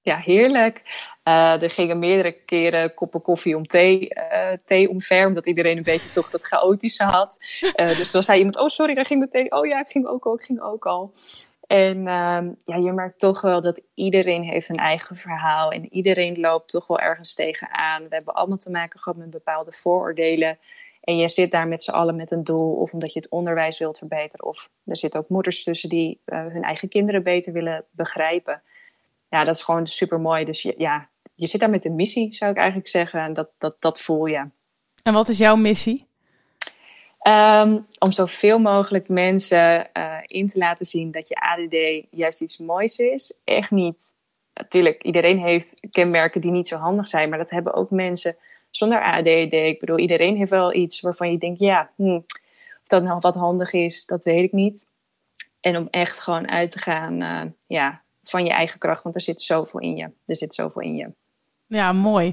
Ja, 0.00 0.16
heerlijk. 0.16 0.82
Uh, 1.24 1.62
er 1.62 1.70
gingen 1.70 1.98
meerdere 1.98 2.32
keren 2.44 2.94
koppen 2.94 3.22
koffie 3.22 3.56
om 3.56 3.66
thee, 3.66 4.08
uh, 4.32 4.52
thee 4.64 4.88
omver, 4.88 5.26
omdat 5.26 5.46
iedereen 5.46 5.76
een 5.76 5.82
beetje 5.82 6.12
toch 6.12 6.30
dat 6.30 6.44
chaotische 6.44 7.04
had. 7.04 7.36
dus 7.76 8.10
dan 8.10 8.22
zei 8.22 8.38
iemand, 8.38 8.58
oh 8.58 8.68
sorry, 8.68 8.94
daar 8.94 9.06
ging 9.06 9.20
de 9.20 9.28
thee. 9.28 9.50
Oh 9.50 9.66
ja, 9.66 9.80
ik 9.80 9.88
ging 9.88 10.06
ook 10.06 10.26
al, 10.26 10.34
ik 10.34 10.44
ging 10.44 10.60
ook 10.60 10.86
al. 10.86 11.12
En 11.66 11.96
uh, 11.96 12.42
ja, 12.64 12.76
je 12.76 12.92
merkt 12.92 13.18
toch 13.18 13.40
wel 13.40 13.62
dat 13.62 13.80
iedereen 13.94 14.42
heeft 14.42 14.68
een 14.68 14.76
eigen 14.76 15.16
verhaal 15.16 15.70
en 15.70 15.92
iedereen 15.92 16.40
loopt 16.40 16.68
toch 16.68 16.86
wel 16.86 16.98
ergens 16.98 17.34
tegenaan. 17.34 18.02
We 18.08 18.14
hebben 18.14 18.34
allemaal 18.34 18.58
te 18.58 18.70
maken 18.70 19.00
gehad 19.00 19.18
met 19.18 19.30
bepaalde 19.30 19.72
vooroordelen. 19.72 20.58
En 21.06 21.16
je 21.16 21.28
zit 21.28 21.50
daar 21.50 21.68
met 21.68 21.82
z'n 21.82 21.90
allen 21.90 22.16
met 22.16 22.30
een 22.30 22.44
doel, 22.44 22.74
of 22.74 22.92
omdat 22.92 23.12
je 23.12 23.18
het 23.18 23.30
onderwijs 23.30 23.78
wilt 23.78 23.98
verbeteren, 23.98 24.46
of 24.46 24.68
er 24.84 24.96
zitten 24.96 25.20
ook 25.20 25.28
moeders 25.28 25.62
tussen 25.62 25.88
die 25.88 26.20
uh, 26.26 26.38
hun 26.46 26.62
eigen 26.62 26.88
kinderen 26.88 27.22
beter 27.22 27.52
willen 27.52 27.84
begrijpen. 27.90 28.62
Ja, 29.28 29.44
dat 29.44 29.54
is 29.54 29.62
gewoon 29.62 29.86
super 29.86 30.20
mooi. 30.20 30.44
Dus 30.44 30.62
je, 30.62 30.74
ja, 30.78 31.08
je 31.34 31.46
zit 31.46 31.60
daar 31.60 31.70
met 31.70 31.84
een 31.84 31.94
missie, 31.94 32.32
zou 32.32 32.50
ik 32.50 32.56
eigenlijk 32.56 32.88
zeggen. 32.88 33.20
En 33.20 33.32
dat, 33.32 33.48
dat, 33.58 33.76
dat 33.80 34.00
voel 34.00 34.26
je. 34.26 34.48
En 35.02 35.12
wat 35.12 35.28
is 35.28 35.38
jouw 35.38 35.56
missie? 35.56 36.06
Um, 37.28 37.86
om 37.98 38.12
zoveel 38.12 38.58
mogelijk 38.58 39.08
mensen 39.08 39.90
uh, 39.92 40.18
in 40.26 40.48
te 40.48 40.58
laten 40.58 40.86
zien 40.86 41.10
dat 41.10 41.28
je 41.28 41.34
ADD 41.34 42.06
juist 42.10 42.40
iets 42.40 42.58
moois 42.58 42.98
is. 42.98 43.40
Echt 43.44 43.70
niet. 43.70 44.14
Natuurlijk, 44.54 45.02
iedereen 45.02 45.38
heeft 45.38 45.74
kenmerken 45.90 46.40
die 46.40 46.50
niet 46.50 46.68
zo 46.68 46.76
handig 46.76 47.08
zijn, 47.08 47.28
maar 47.28 47.38
dat 47.38 47.50
hebben 47.50 47.74
ook 47.74 47.90
mensen 47.90 48.36
zonder 48.76 49.02
ADD. 49.02 49.52
Ik 49.52 49.80
bedoel, 49.80 49.98
iedereen 49.98 50.36
heeft 50.36 50.50
wel 50.50 50.74
iets 50.74 51.00
waarvan 51.00 51.30
je 51.30 51.38
denkt, 51.38 51.58
ja, 51.58 51.90
hm, 51.96 52.14
of 52.16 52.86
dat 52.86 53.02
nou 53.02 53.18
wat 53.20 53.34
handig 53.34 53.72
is, 53.72 54.06
dat 54.06 54.24
weet 54.24 54.44
ik 54.44 54.52
niet. 54.52 54.84
En 55.60 55.76
om 55.76 55.88
echt 55.90 56.20
gewoon 56.20 56.50
uit 56.50 56.70
te 56.70 56.78
gaan 56.78 57.22
uh, 57.22 57.42
ja, 57.66 58.02
van 58.24 58.44
je 58.44 58.50
eigen 58.50 58.78
kracht, 58.78 59.02
want 59.02 59.14
er 59.14 59.20
zit 59.20 59.40
zoveel 59.40 59.80
in 59.80 59.96
je. 59.96 60.10
Er 60.26 60.36
zit 60.36 60.54
zoveel 60.54 60.82
in 60.82 60.96
je. 60.96 61.10
Ja, 61.68 61.92
mooi. 61.92 62.32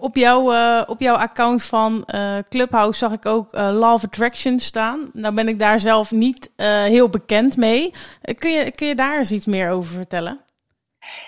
Op, 0.00 0.16
jouw 0.16 0.52
uh, 0.52 0.82
op 0.86 1.00
jouw 1.00 1.14
account 1.14 1.64
van 1.64 2.04
uh, 2.14 2.38
Clubhouse 2.48 2.98
zag 2.98 3.12
ik 3.12 3.26
ook 3.26 3.54
uh, 3.54 3.60
Law 3.72 3.92
of 3.92 4.04
Attraction 4.04 4.60
staan. 4.60 5.10
Nou 5.12 5.34
ben 5.34 5.48
ik 5.48 5.58
daar 5.58 5.80
zelf 5.80 6.10
niet 6.10 6.50
heel 6.56 7.08
bekend 7.08 7.56
mee. 7.56 7.90
kun, 8.34 8.50
je, 8.50 8.70
kun 8.70 8.86
je 8.86 8.94
daar 8.94 9.18
eens 9.18 9.32
iets 9.32 9.46
meer 9.46 9.70
over 9.70 9.94
vertellen? 9.94 10.40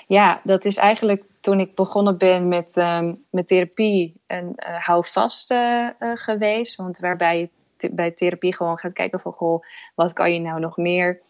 Ja, 0.07 0.40
dat 0.45 0.64
is 0.64 0.77
eigenlijk 0.77 1.25
toen 1.45 1.61
ik 1.61 1.75
begonnen 1.75 2.19
ben 2.19 2.49
met, 2.49 2.77
um, 2.77 3.25
met 3.31 3.47
therapie 3.47 4.21
een 4.27 4.55
houvast 4.79 5.55
geweest. 5.99 6.77
Want 6.77 6.99
waarbij 6.99 7.51
je 7.79 7.91
bij 7.91 8.11
therapie 8.11 8.55
gewoon 8.55 8.79
gaat 8.79 8.93
kijken 8.93 9.21
van, 9.21 9.33
goh, 9.33 9.65
wat 9.95 10.13
kan 10.13 10.33
je 10.33 10.41
nou 10.41 10.61
nog 10.61 10.77
meer? 10.77 11.21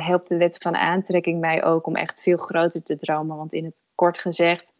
helpt 0.00 0.28
de 0.28 0.36
wet 0.36 0.56
van 0.58 0.76
aantrekking 0.76 1.40
mij 1.40 1.64
ook 1.64 1.86
om 1.86 1.96
echt 1.96 2.22
veel 2.22 2.36
groter 2.36 2.82
te 2.82 2.96
dromen. 2.96 3.36
Want 3.36 3.52
in 3.52 3.64
het 3.64 3.74
kort 3.94 4.18
gezegd 4.18 4.72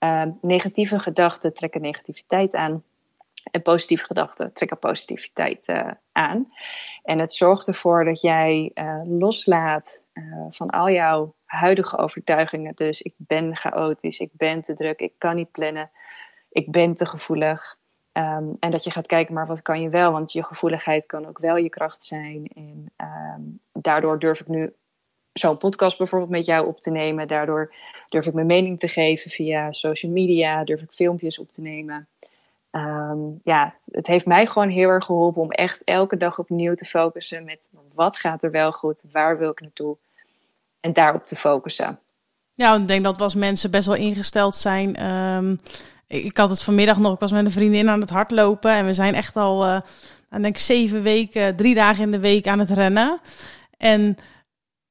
uh, 0.00 0.22
negatieve 0.40 0.98
gedachten 0.98 1.54
trekken 1.54 1.80
negativiteit 1.80 2.54
aan. 2.54 2.82
En 3.50 3.62
positieve 3.62 4.04
gedachten 4.04 4.52
trekken 4.52 4.78
positiviteit 4.78 5.68
uh, 5.68 5.90
aan. 6.12 6.52
En 7.02 7.18
het 7.18 7.32
zorgt 7.32 7.68
ervoor 7.68 8.04
dat 8.04 8.20
jij 8.20 8.70
loslaat 10.14 10.56
van 10.56 10.70
al 10.70 10.90
jouw 10.90 11.34
huidige 11.44 11.96
overtuigingen. 11.96 12.74
Dus 12.74 13.00
ik 13.00 13.14
ben 13.16 13.56
chaotisch, 13.56 14.18
ik 14.18 14.30
ben 14.32 14.62
te 14.62 14.74
druk, 14.74 15.00
ik 15.00 15.12
kan 15.18 15.36
niet 15.36 15.50
plannen, 15.50 15.90
ik 16.48 16.70
ben 16.70 16.94
te 16.94 17.06
gevoelig. 17.06 17.78
Um, 18.12 18.56
en 18.60 18.70
dat 18.70 18.84
je 18.84 18.90
gaat 18.90 19.06
kijken, 19.06 19.34
maar 19.34 19.46
wat 19.46 19.62
kan 19.62 19.82
je 19.82 19.88
wel? 19.88 20.12
Want 20.12 20.32
je 20.32 20.44
gevoeligheid 20.44 21.06
kan 21.06 21.26
ook 21.26 21.38
wel 21.38 21.56
je 21.56 21.68
kracht 21.68 22.04
zijn. 22.04 22.50
En 22.54 22.92
um, 22.96 23.60
daardoor 23.72 24.18
durf 24.18 24.40
ik 24.40 24.48
nu 24.48 24.72
zo'n 25.32 25.58
podcast 25.58 25.98
bijvoorbeeld 25.98 26.30
met 26.30 26.46
jou 26.46 26.66
op 26.66 26.80
te 26.80 26.90
nemen. 26.90 27.28
Daardoor 27.28 27.74
durf 28.08 28.26
ik 28.26 28.34
mijn 28.34 28.46
mening 28.46 28.78
te 28.78 28.88
geven 28.88 29.30
via 29.30 29.72
social 29.72 30.12
media, 30.12 30.64
durf 30.64 30.80
ik 30.80 30.92
filmpjes 30.92 31.38
op 31.38 31.52
te 31.52 31.60
nemen. 31.60 32.08
Um, 32.72 33.40
ja, 33.44 33.74
het 33.84 34.06
heeft 34.06 34.26
mij 34.26 34.46
gewoon 34.46 34.68
heel 34.68 34.88
erg 34.88 35.04
geholpen 35.04 35.42
om 35.42 35.50
echt 35.50 35.84
elke 35.84 36.16
dag 36.16 36.38
opnieuw 36.38 36.74
te 36.74 36.84
focussen 36.84 37.44
met 37.44 37.68
wat 37.94 38.16
gaat 38.16 38.42
er 38.42 38.50
wel 38.50 38.72
goed, 38.72 39.02
waar 39.12 39.38
wil 39.38 39.50
ik 39.50 39.60
naartoe 39.60 39.96
en 40.80 40.92
daarop 40.92 41.26
te 41.26 41.36
focussen. 41.36 41.98
Ja, 42.54 42.74
ik 42.74 42.88
denk 42.88 43.04
dat 43.04 43.20
als 43.20 43.34
mensen 43.34 43.70
best 43.70 43.86
wel 43.86 43.96
ingesteld 43.96 44.54
zijn. 44.54 45.10
Um, 45.10 45.58
ik 46.06 46.36
had 46.36 46.50
het 46.50 46.62
vanmiddag 46.62 46.98
nog, 46.98 47.12
ik 47.12 47.20
was 47.20 47.32
met 47.32 47.44
een 47.44 47.50
vriendin 47.50 47.88
aan 47.88 48.00
het 48.00 48.10
hardlopen 48.10 48.72
en 48.72 48.86
we 48.86 48.92
zijn 48.92 49.14
echt 49.14 49.36
al, 49.36 49.66
uh, 49.66 49.80
denk 50.28 50.46
ik, 50.46 50.58
zeven 50.58 51.02
weken, 51.02 51.56
drie 51.56 51.74
dagen 51.74 52.04
in 52.04 52.10
de 52.10 52.20
week 52.20 52.46
aan 52.46 52.58
het 52.58 52.70
rennen. 52.70 53.20
En 53.76 54.16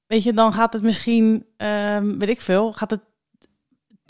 weet 0.06 0.24
je, 0.24 0.34
dan 0.34 0.54
gaat 0.54 0.74
het 0.74 0.82
misschien, 0.82 1.46
um, 1.58 2.20
weet 2.20 2.30
ik 2.30 2.42
veel, 2.42 2.74
gaat 2.74 2.92
het 2.92 3.02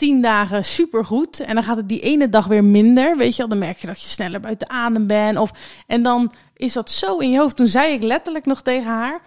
tien 0.00 0.22
dagen 0.22 0.64
supergoed. 0.64 1.40
En 1.40 1.54
dan 1.54 1.62
gaat 1.62 1.76
het 1.76 1.88
die 1.88 2.00
ene 2.00 2.28
dag 2.28 2.46
weer 2.46 2.64
minder. 2.64 3.16
Weet 3.16 3.30
je 3.30 3.36
wel, 3.36 3.48
dan 3.48 3.58
merk 3.58 3.78
je 3.78 3.86
dat 3.86 4.02
je 4.02 4.08
sneller 4.08 4.40
buiten 4.40 4.70
adem 4.70 5.06
bent. 5.06 5.38
Of, 5.38 5.50
en 5.86 6.02
dan 6.02 6.32
is 6.56 6.72
dat 6.72 6.90
zo 6.90 7.16
in 7.16 7.30
je 7.30 7.38
hoofd. 7.38 7.56
Toen 7.56 7.66
zei 7.66 7.92
ik 7.92 8.02
letterlijk 8.02 8.46
nog 8.46 8.62
tegen 8.62 8.90
haar. 8.90 9.22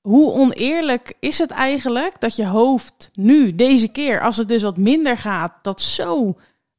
Hoe 0.00 0.32
oneerlijk 0.32 1.14
is 1.20 1.38
het 1.38 1.50
eigenlijk 1.50 2.20
dat 2.20 2.36
je 2.36 2.46
hoofd 2.46 3.10
nu, 3.12 3.54
deze 3.54 3.88
keer, 3.88 4.20
als 4.20 4.36
het 4.36 4.48
dus 4.48 4.62
wat 4.62 4.76
minder 4.76 5.18
gaat, 5.18 5.52
dat 5.62 5.80
zo 5.80 6.36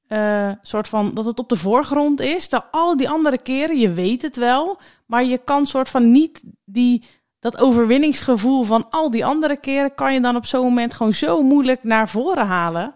uh, 0.08 0.52
soort 0.62 0.88
van 0.88 1.14
dat 1.14 1.26
het 1.26 1.40
op 1.40 1.50
de 1.50 1.56
voorgrond 1.56 2.22
is. 2.22 2.50
Dat 2.50 2.66
al 2.72 2.98
die 2.98 3.10
andere 3.10 3.38
keren, 3.38 3.78
je 3.78 3.94
weet 3.94 4.22
het 4.22 4.36
wel, 4.36 4.80
maar 5.06 5.24
je 5.24 5.38
kan 5.38 5.66
soort 5.66 5.90
van 5.90 6.12
niet 6.12 6.42
die 6.66 7.04
dat 7.46 7.62
overwinningsgevoel 7.62 8.64
van 8.64 8.86
al 8.90 9.12
die 9.12 9.26
andere 9.26 9.60
keren 9.60 9.96
kan 9.96 10.14
je 10.14 10.20
dan 10.20 10.36
op 10.36 10.46
zo'n 10.46 10.64
moment 10.64 10.94
gewoon 10.94 11.14
zo 11.14 11.42
moeilijk 11.42 11.84
naar 11.84 12.10
voren 12.10 12.46
halen. 12.46 12.96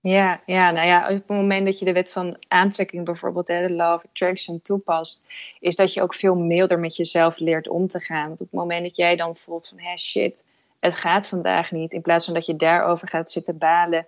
Ja, 0.00 0.40
ja, 0.46 0.70
nou 0.70 0.86
ja, 0.86 1.02
op 1.02 1.14
het 1.14 1.28
moment 1.28 1.66
dat 1.66 1.78
je 1.78 1.84
de 1.84 1.92
wet 1.92 2.12
van 2.12 2.36
aantrekking 2.48 3.04
bijvoorbeeld, 3.04 3.48
hè, 3.48 3.68
de 3.68 3.74
law 3.74 4.00
attraction, 4.04 4.60
toepast, 4.62 5.24
is 5.60 5.76
dat 5.76 5.92
je 5.92 6.02
ook 6.02 6.14
veel 6.14 6.34
milder 6.34 6.78
met 6.78 6.96
jezelf 6.96 7.38
leert 7.38 7.68
om 7.68 7.88
te 7.88 8.00
gaan. 8.00 8.26
Want 8.26 8.40
op 8.40 8.50
het 8.50 8.60
moment 8.60 8.82
dat 8.82 8.96
jij 8.96 9.16
dan 9.16 9.36
voelt 9.36 9.68
van, 9.68 9.78
hé 9.80 9.96
shit, 9.96 10.42
het 10.80 10.96
gaat 10.96 11.28
vandaag 11.28 11.70
niet, 11.70 11.92
in 11.92 12.02
plaats 12.02 12.24
van 12.24 12.34
dat 12.34 12.46
je 12.46 12.56
daarover 12.56 13.08
gaat 13.08 13.30
zitten 13.30 13.58
balen, 13.58 14.06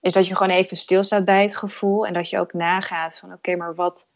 is 0.00 0.12
dat 0.12 0.26
je 0.26 0.36
gewoon 0.36 0.56
even 0.56 0.76
stilstaat 0.76 1.24
bij 1.24 1.42
het 1.42 1.56
gevoel 1.56 2.06
en 2.06 2.12
dat 2.12 2.30
je 2.30 2.38
ook 2.38 2.52
nagaat 2.52 3.18
van, 3.18 3.32
oké, 3.32 3.56
maar 3.56 3.74
wat, 3.74 4.08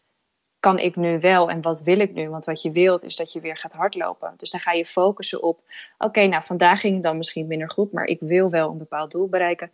kan 0.60 0.78
ik 0.78 0.96
nu 0.96 1.20
wel 1.20 1.50
en 1.50 1.62
wat 1.62 1.82
wil 1.82 2.00
ik 2.00 2.12
nu? 2.12 2.28
Want 2.28 2.44
wat 2.44 2.62
je 2.62 2.70
wilt 2.70 3.02
is 3.02 3.16
dat 3.16 3.32
je 3.32 3.40
weer 3.40 3.56
gaat 3.56 3.72
hardlopen. 3.72 4.34
Dus 4.36 4.50
dan 4.50 4.60
ga 4.60 4.72
je 4.72 4.86
focussen 4.86 5.42
op, 5.42 5.60
oké, 5.98 6.26
nou 6.26 6.42
vandaag 6.44 6.80
ging 6.80 6.94
het 6.94 7.02
dan 7.02 7.16
misschien 7.16 7.46
minder 7.46 7.70
goed, 7.70 7.92
maar 7.92 8.04
ik 8.04 8.20
wil 8.20 8.50
wel 8.50 8.70
een 8.70 8.78
bepaald 8.78 9.10
doel 9.10 9.28
bereiken. 9.28 9.70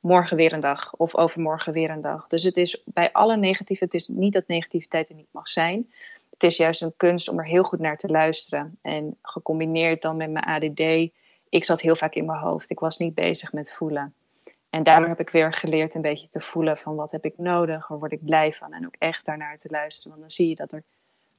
Morgen 0.00 0.36
weer 0.36 0.52
een 0.52 0.60
dag 0.60 0.94
of 0.96 1.16
overmorgen 1.16 1.72
weer 1.72 1.90
een 1.90 2.00
dag. 2.00 2.26
Dus 2.26 2.42
het 2.42 2.56
is 2.56 2.82
bij 2.84 3.12
alle 3.12 3.36
negatieve, 3.36 3.84
het 3.84 3.94
is 3.94 4.08
niet 4.08 4.32
dat 4.32 4.46
negativiteit 4.46 5.08
er 5.08 5.14
niet 5.14 5.32
mag 5.32 5.48
zijn. 5.48 5.92
het 6.30 6.42
is 6.42 6.56
juist 6.56 6.82
een 6.82 6.96
kunst 6.96 7.28
om 7.28 7.38
er 7.38 7.46
heel 7.46 7.62
goed 7.62 7.80
naar 7.80 7.96
te 7.96 8.08
luisteren. 8.08 8.78
En 8.82 9.16
gecombineerd 9.22 10.02
dan 10.02 10.16
met 10.16 10.30
mijn 10.30 10.44
ADD, 10.44 11.10
ik 11.48 11.64
zat 11.64 11.80
heel 11.80 11.96
vaak 11.96 12.14
in 12.14 12.24
mijn 12.24 12.38
hoofd. 12.38 12.70
Ik 12.70 12.80
was 12.80 12.98
niet 12.98 13.14
bezig 13.14 13.52
met 13.52 13.72
voelen. 13.72 14.14
En 14.70 14.82
daardoor 14.82 15.08
heb 15.08 15.20
ik 15.20 15.30
weer 15.30 15.52
geleerd 15.52 15.94
een 15.94 16.02
beetje 16.02 16.28
te 16.28 16.40
voelen 16.40 16.76
van 16.76 16.94
wat 16.94 17.12
heb 17.12 17.24
ik 17.24 17.38
nodig, 17.38 17.88
waar 17.88 17.98
word 17.98 18.12
ik 18.12 18.24
blij 18.24 18.52
van. 18.52 18.72
En 18.72 18.86
ook 18.86 18.94
echt 18.98 19.24
daarnaar 19.24 19.58
te 19.58 19.68
luisteren, 19.70 20.10
want 20.10 20.20
dan 20.20 20.30
zie 20.30 20.48
je 20.48 20.54
dat 20.54 20.72
er 20.72 20.82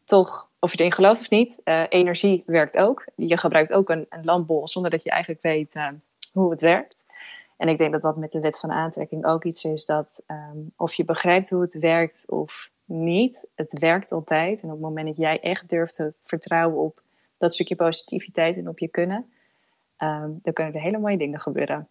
toch, 0.06 0.50
of 0.60 0.72
je 0.72 0.78
erin 0.78 0.91
gelooft 0.91 1.22
of 1.22 1.30
niet, 1.30 1.58
uh, 1.63 1.84
energie 1.89 2.44
werkt 2.46 2.78
ook. 2.78 3.06
Je 3.15 3.38
gebruikt 3.38 3.74
ook 3.74 3.89
een, 3.89 4.06
een 4.10 4.26
lampbol 4.26 4.67
zonder 4.67 4.91
dat 4.91 5.04
je 5.04 5.10
eigenlijk 5.10 5.41
weet 5.41 5.76
uh, 5.76 5.88
hoe 6.34 6.52
het 6.52 6.62
werkt. 6.62 6.96
En 7.58 7.67
ik 7.67 7.78
denk 7.78 7.91
dat 7.91 8.02
dat 8.02 8.17
met 8.17 8.32
de 8.32 8.39
wet 8.39 8.60
van 8.60 8.72
aantrekking 8.72 9.26
ook 9.26 9.44
iets 9.44 9.63
is 9.63 9.86
dat 9.86 10.22
um, 10.28 10.72
of 10.78 10.94
je 10.94 11.06
begrijpt 11.06 11.50
hoe 11.50 11.62
het 11.62 11.80
werkt 11.80 12.24
of 12.28 12.70
niet, 12.86 13.46
het 13.56 13.80
werkt 13.80 14.12
altijd. 14.12 14.62
En 14.62 14.67
op 14.67 14.72
het 14.72 14.82
moment 14.82 15.08
dat 15.08 15.17
jij 15.17 15.39
echt 15.39 15.70
durft 15.70 15.96
te 15.96 16.13
vertrouwen 16.24 16.78
op 16.78 17.02
dat 17.38 17.54
stukje 17.54 17.76
positiviteit 17.76 18.58
en 18.58 18.67
op 18.67 18.80
je 18.80 18.88
kunnen, 18.88 19.32
um, 19.98 20.39
dan 20.44 20.54
kunnen 20.54 20.74
er 20.74 20.82
hele 20.82 20.98
mooie 20.98 21.17
dingen 21.17 21.39
gebeuren. 21.39 21.88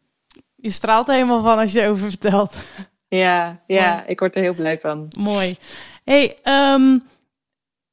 Je 0.61 0.71
straalt 0.71 1.09
er 1.09 1.15
helemaal 1.15 1.43
van 1.43 1.59
als 1.59 1.73
je 1.73 1.81
erover 1.81 2.09
vertelt. 2.09 2.63
Ja, 3.09 3.61
ja 3.67 4.07
ik 4.07 4.19
word 4.19 4.37
er 4.37 4.43
heel 4.43 4.55
blij 4.55 4.79
van. 4.79 5.09
Mooi. 5.19 5.59
Hey, 6.05 6.39
um, 6.45 7.03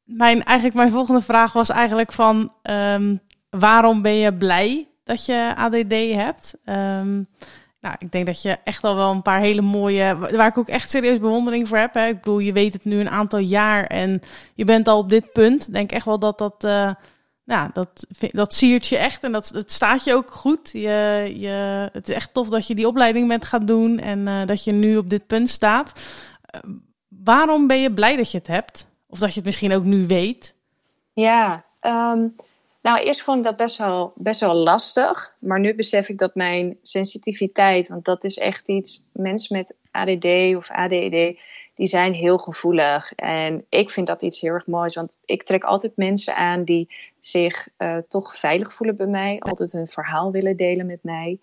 mijn, 0.03 0.43
eigenlijk 0.43 0.77
mijn 0.77 0.91
volgende 0.91 1.21
vraag 1.21 1.53
was 1.53 1.69
eigenlijk 1.69 2.12
van... 2.13 2.53
Um, 2.63 3.19
waarom 3.49 4.01
ben 4.01 4.15
je 4.15 4.34
blij 4.34 4.88
dat 5.03 5.25
je 5.25 5.53
ADD 5.56 6.13
hebt? 6.13 6.58
Um, 6.65 7.25
nou, 7.80 7.95
ik 7.97 8.12
denk 8.12 8.25
dat 8.25 8.41
je 8.41 8.58
echt 8.63 8.84
al 8.84 8.95
wel 8.95 9.12
een 9.12 9.21
paar 9.21 9.39
hele 9.39 9.62
mooie... 9.62 10.17
Waar 10.17 10.47
ik 10.47 10.58
ook 10.58 10.67
echt 10.67 10.89
serieus 10.89 11.19
bewondering 11.19 11.67
voor 11.67 11.77
heb. 11.77 11.93
Hè. 11.93 12.08
Ik 12.08 12.15
bedoel, 12.21 12.39
je 12.39 12.53
weet 12.53 12.73
het 12.73 12.86
nu 12.86 12.99
een 12.99 13.10
aantal 13.10 13.39
jaar 13.39 13.84
en 13.84 14.21
je 14.56 14.63
bent 14.63 14.88
al 14.88 14.97
op 14.97 15.10
dit 15.10 15.32
punt. 15.32 15.67
Ik 15.67 15.73
denk 15.73 15.91
echt 15.91 16.06
wel 16.06 16.19
dat 16.19 16.38
dat... 16.38 16.63
Uh, 16.63 16.93
nou, 17.48 17.70
dat, 17.74 18.08
dat 18.20 18.54
siert 18.54 18.88
je 18.88 18.98
echt 18.98 19.24
en 19.24 19.32
dat, 19.32 19.64
staat 19.66 20.04
je 20.04 20.14
ook 20.14 20.32
goed. 20.32 20.70
Je, 20.72 21.34
je, 21.38 21.90
het 21.92 22.10
is 22.10 22.16
echt 22.16 22.34
tof 22.34 22.50
dat 22.50 22.68
je 22.68 22.76
die 22.76 22.88
opleiding 22.88 23.28
bent 23.28 23.46
gaan 23.46 23.66
doen 23.66 24.00
en 24.00 24.20
uh, 24.20 24.46
dat 24.46 24.64
je 24.64 24.72
nu 24.72 24.98
op 24.98 25.10
dit 25.10 25.28
punt 25.28 25.50
staat. 25.50 25.94
Uh, 26.56 26.62
waarom 27.08 27.68
ben 27.68 27.82
je 27.82 27.94
blij 27.94 28.16
dat 28.16 28.32
je 28.32 28.38
het 28.38 28.48
hebt? 28.48 28.88
Of 29.10 29.20
dat 29.20 29.30
je 29.30 29.36
het 29.36 29.46
misschien 29.46 29.74
ook 29.74 29.84
nu 29.84 30.08
weet? 30.08 30.56
Ja, 31.14 31.64
um, 31.82 32.36
nou 32.82 33.00
eerst 33.00 33.24
vond 33.24 33.38
ik 33.38 33.44
dat 33.44 33.58
best 33.58 33.78
wel, 33.78 34.14
best 34.16 34.40
wel 34.40 34.56
lastig. 34.56 35.36
Maar 35.40 35.60
nu 35.60 35.76
besef 35.76 36.10
ik 36.10 36.18
dat 36.18 36.36
mijn 36.36 36.78
sensitiviteit, 36.82 37.88
want 37.88 38.06
dat 38.06 38.24
is 38.24 38.38
echt 38.38 38.68
iets, 38.68 39.06
mensen 39.14 39.58
met 39.58 39.76
ADD 39.92 40.56
of 40.56 40.70
ADD, 40.70 41.38
die 41.76 41.88
zijn 41.88 42.14
heel 42.14 42.38
gevoelig. 42.38 43.14
En 43.16 43.66
ik 43.70 43.92
vind 43.92 44.08
dat 44.08 44.22
iets 44.22 44.42
heel 44.42 44.54
erg 44.54 44.68
moois, 44.68 44.96
want 44.96 45.20
ik 45.26 45.44
trek 45.44 45.64
altijd 45.64 45.96
mensen 45.96 46.36
aan 46.36 46.64
die 46.64 46.90
zich 47.28 47.68
uh, 47.78 47.98
toch 48.08 48.38
veilig 48.38 48.74
voelen 48.74 48.96
bij 48.96 49.06
mij, 49.06 49.40
altijd 49.40 49.72
hun 49.72 49.88
verhaal 49.88 50.32
willen 50.32 50.58
delen 50.58 50.86
met 50.86 51.04
mij. 51.04 51.40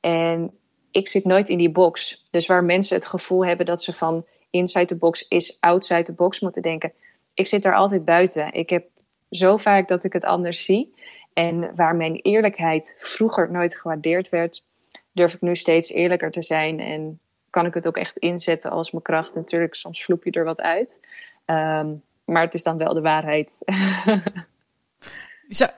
En 0.00 0.50
ik 0.90 1.08
zit 1.08 1.24
nooit 1.24 1.48
in 1.48 1.58
die 1.58 1.70
box. 1.70 2.24
Dus 2.30 2.46
waar 2.46 2.64
mensen 2.64 2.96
het 2.96 3.06
gevoel 3.06 3.46
hebben 3.46 3.66
dat 3.66 3.82
ze 3.82 3.92
van 3.92 4.26
inside 4.50 4.84
the 4.84 4.96
box 4.96 5.28
is 5.28 5.56
outside 5.60 6.02
the 6.02 6.12
box 6.12 6.40
moeten 6.40 6.62
denken. 6.62 6.92
Ik 7.34 7.46
zit 7.46 7.62
daar 7.62 7.74
altijd 7.74 8.04
buiten. 8.04 8.52
Ik 8.52 8.70
heb 8.70 8.86
zo 9.30 9.56
vaak 9.56 9.88
dat 9.88 10.04
ik 10.04 10.12
het 10.12 10.24
anders 10.24 10.64
zie. 10.64 10.94
En 11.32 11.74
waar 11.74 11.96
mijn 11.96 12.14
eerlijkheid 12.14 12.96
vroeger 12.98 13.50
nooit 13.50 13.76
gewaardeerd 13.76 14.28
werd, 14.28 14.64
durf 15.12 15.34
ik 15.34 15.40
nu 15.40 15.56
steeds 15.56 15.90
eerlijker 15.90 16.30
te 16.30 16.42
zijn. 16.42 16.80
En 16.80 17.20
kan 17.50 17.66
ik 17.66 17.74
het 17.74 17.86
ook 17.86 17.96
echt 17.96 18.16
inzetten 18.16 18.70
als 18.70 18.90
mijn 18.90 19.02
kracht. 19.02 19.34
Natuurlijk, 19.34 19.74
soms 19.74 20.04
vloep 20.04 20.24
je 20.24 20.30
er 20.30 20.44
wat 20.44 20.60
uit. 20.60 21.00
Um, 21.46 22.02
maar 22.24 22.42
het 22.42 22.54
is 22.54 22.62
dan 22.62 22.78
wel 22.78 22.94
de 22.94 23.00
waarheid. 23.00 23.52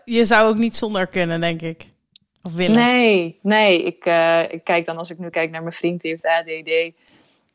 je 0.05 0.25
zou 0.25 0.49
ook 0.49 0.59
niet 0.59 0.77
zonder 0.77 1.07
kunnen, 1.07 1.41
denk 1.41 1.63
ik. 1.63 1.87
Of 2.43 2.55
willen. 2.55 2.77
Nee, 2.77 3.39
nee. 3.43 3.85
Ik, 3.85 4.07
uh, 4.07 4.53
ik 4.53 4.65
kijk 4.65 4.87
dan 4.87 4.97
als 4.97 5.11
ik 5.11 5.19
nu 5.19 5.31
kijk 5.31 5.51
naar 5.51 5.63
mijn 5.63 5.75
vriend, 5.75 6.01
die 6.01 6.11
heeft 6.11 6.27
ADD. 6.27 6.97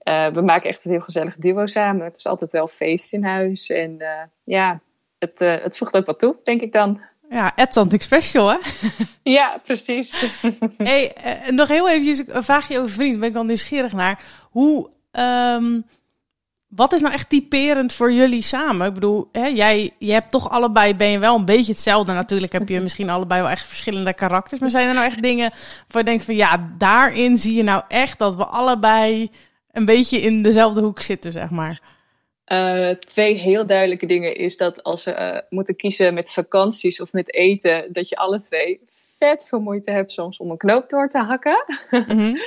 Uh, 0.04 0.34
we 0.34 0.42
maken 0.42 0.70
echt 0.70 0.86
een 0.86 0.92
heel 0.92 1.02
gezellig 1.02 1.36
duo 1.36 1.66
samen. 1.66 2.06
Het 2.06 2.18
is 2.18 2.26
altijd 2.26 2.52
wel 2.52 2.68
feest 2.68 3.14
in 3.14 3.24
huis. 3.24 3.70
En 3.70 3.96
uh, 4.00 4.08
ja, 4.44 4.82
het, 5.20 5.40
het 5.40 5.78
voegt 5.78 5.94
ook 5.94 6.06
wat 6.06 6.20
toe, 6.20 6.36
denk 6.44 6.62
ik 6.62 6.72
dan. 6.72 7.02
Ja, 7.30 7.54
Something 7.70 8.02
Special, 8.02 8.52
hè? 8.52 8.58
ja, 9.38 9.62
precies. 9.64 10.40
hey, 10.78 11.14
nog 11.50 11.68
heel 11.68 11.90
even 11.90 12.36
een 12.36 12.44
vraagje 12.44 12.80
over 12.80 12.92
vriend. 12.92 13.20
Ben 13.20 13.28
ik 13.28 13.34
wel 13.34 13.44
nieuwsgierig 13.44 13.94
naar. 13.94 14.24
Hoe, 14.52 14.90
um, 15.12 15.86
wat 16.76 16.94
is 16.94 17.02
nou 17.02 17.14
echt 17.14 17.30
typerend 17.30 17.94
voor 17.94 18.12
jullie 18.12 18.42
samen? 18.42 18.88
Ik 18.88 18.94
bedoel, 18.94 19.30
hè, 19.32 19.46
jij, 19.46 19.92
je 20.00 20.12
hebt 20.12 20.32
toch 20.32 20.50
allebei, 20.50 20.96
ben 20.96 21.08
je 21.08 21.20
wel 21.20 21.36
een 21.36 21.46
beetje 21.46 21.72
hetzelfde. 21.72 22.14
Natuurlijk 22.14 22.54
heb 22.54 22.70
je 22.70 22.80
misschien 22.88 23.10
allebei 23.10 23.42
wel 23.42 23.50
echt 23.50 23.68
verschillende 23.68 24.14
karakters. 24.14 24.60
Maar 24.60 24.70
zijn 24.70 24.88
er 24.88 24.94
nou 24.94 25.06
echt 25.06 25.22
dingen 25.22 25.52
waar 25.88 26.02
je 26.02 26.04
denkt 26.04 26.26
van, 26.26 26.36
ja, 26.36 26.74
daarin 26.78 27.38
zie 27.38 27.56
je 27.56 27.64
nou 27.64 27.84
echt 27.88 28.20
dat 28.20 28.36
we 28.36 28.46
allebei 28.46 29.32
een 29.72 29.86
beetje 29.86 30.18
in 30.18 30.44
dezelfde 30.44 30.82
hoek 30.82 31.02
zitten, 31.02 31.32
zeg 31.32 31.50
maar? 31.50 31.82
Uh, 32.48 32.90
twee 32.90 33.36
heel 33.36 33.66
duidelijke 33.66 34.06
dingen 34.06 34.36
is 34.36 34.58
dat 34.58 34.84
als 34.84 35.04
ze 35.04 35.12
uh, 35.12 35.40
moeten 35.50 35.76
kiezen 35.76 36.14
met 36.14 36.34
vakanties 36.34 37.02
of 37.02 37.12
met 37.12 37.34
eten, 37.34 37.94
dat 37.94 38.10
je 38.10 38.16
alle 38.16 38.42
twee 38.42 38.80
vet 39.20 39.46
veel 39.48 39.60
moeite 39.60 39.92
hebt 39.92 40.12
soms 40.12 40.38
om 40.38 40.52
een 40.52 40.58
knoop 40.58 40.90
door 40.90 41.10
te 41.10 41.20
hakken. 41.20 41.66
Mm 41.90 42.06
-hmm. 42.08 42.38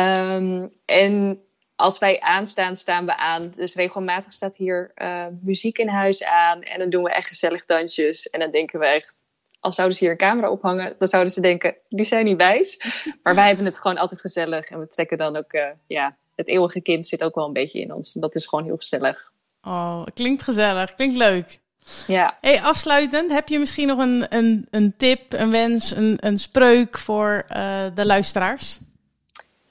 um, 0.00 0.72
en 0.84 1.40
als 1.76 1.98
wij 1.98 2.20
aanstaan, 2.20 2.76
staan 2.76 3.06
we 3.06 3.16
aan. 3.16 3.50
Dus 3.50 3.74
regelmatig 3.74 4.32
staat 4.32 4.56
hier 4.56 4.92
uh, 4.96 5.26
muziek 5.42 5.78
in 5.78 5.88
huis 5.88 6.24
aan 6.24 6.62
en 6.62 6.78
dan 6.78 6.90
doen 6.90 7.02
we 7.02 7.10
echt 7.10 7.28
gezellig 7.28 7.66
dansjes. 7.66 8.30
En 8.30 8.40
dan 8.40 8.50
denken 8.50 8.80
we 8.80 8.86
echt, 8.86 9.24
als 9.60 9.74
zouden 9.74 9.96
ze 9.96 10.04
hier 10.04 10.12
een 10.12 10.18
camera 10.18 10.50
ophangen, 10.50 10.94
dan 10.98 11.08
zouden 11.08 11.32
ze 11.32 11.40
denken, 11.40 11.76
die 11.88 12.04
zijn 12.04 12.24
niet 12.24 12.36
wijs. 12.36 12.84
Maar 13.22 13.34
wij 13.34 13.46
hebben 13.46 13.64
het 13.64 13.76
gewoon 13.78 13.98
altijd 13.98 14.20
gezellig 14.20 14.68
en 14.68 14.78
we 14.78 14.88
trekken 14.88 15.18
dan 15.18 15.36
ook, 15.36 15.52
ja, 15.86 16.16
het 16.34 16.48
eeuwige 16.48 16.80
kind 16.80 17.06
zit 17.06 17.22
ook 17.22 17.34
wel 17.34 17.46
een 17.46 17.52
beetje 17.52 17.80
in 17.80 17.92
ons. 17.92 18.12
Dat 18.12 18.34
is 18.34 18.46
gewoon 18.46 18.64
heel 18.64 18.76
gezellig. 18.76 19.32
Oh, 19.62 20.04
klinkt 20.14 20.42
gezellig. 20.42 20.94
Klinkt 20.94 21.16
leuk. 21.16 21.58
Ja. 22.06 22.38
Hey, 22.40 22.62
afsluitend, 22.62 23.32
heb 23.32 23.48
je 23.48 23.58
misschien 23.58 23.86
nog 23.86 23.98
een, 23.98 24.26
een, 24.28 24.66
een 24.70 24.94
tip, 24.96 25.32
een 25.32 25.50
wens, 25.50 25.96
een, 25.96 26.16
een 26.20 26.38
spreuk 26.38 26.98
voor 26.98 27.44
uh, 27.56 27.84
de 27.94 28.06
luisteraars? 28.06 28.78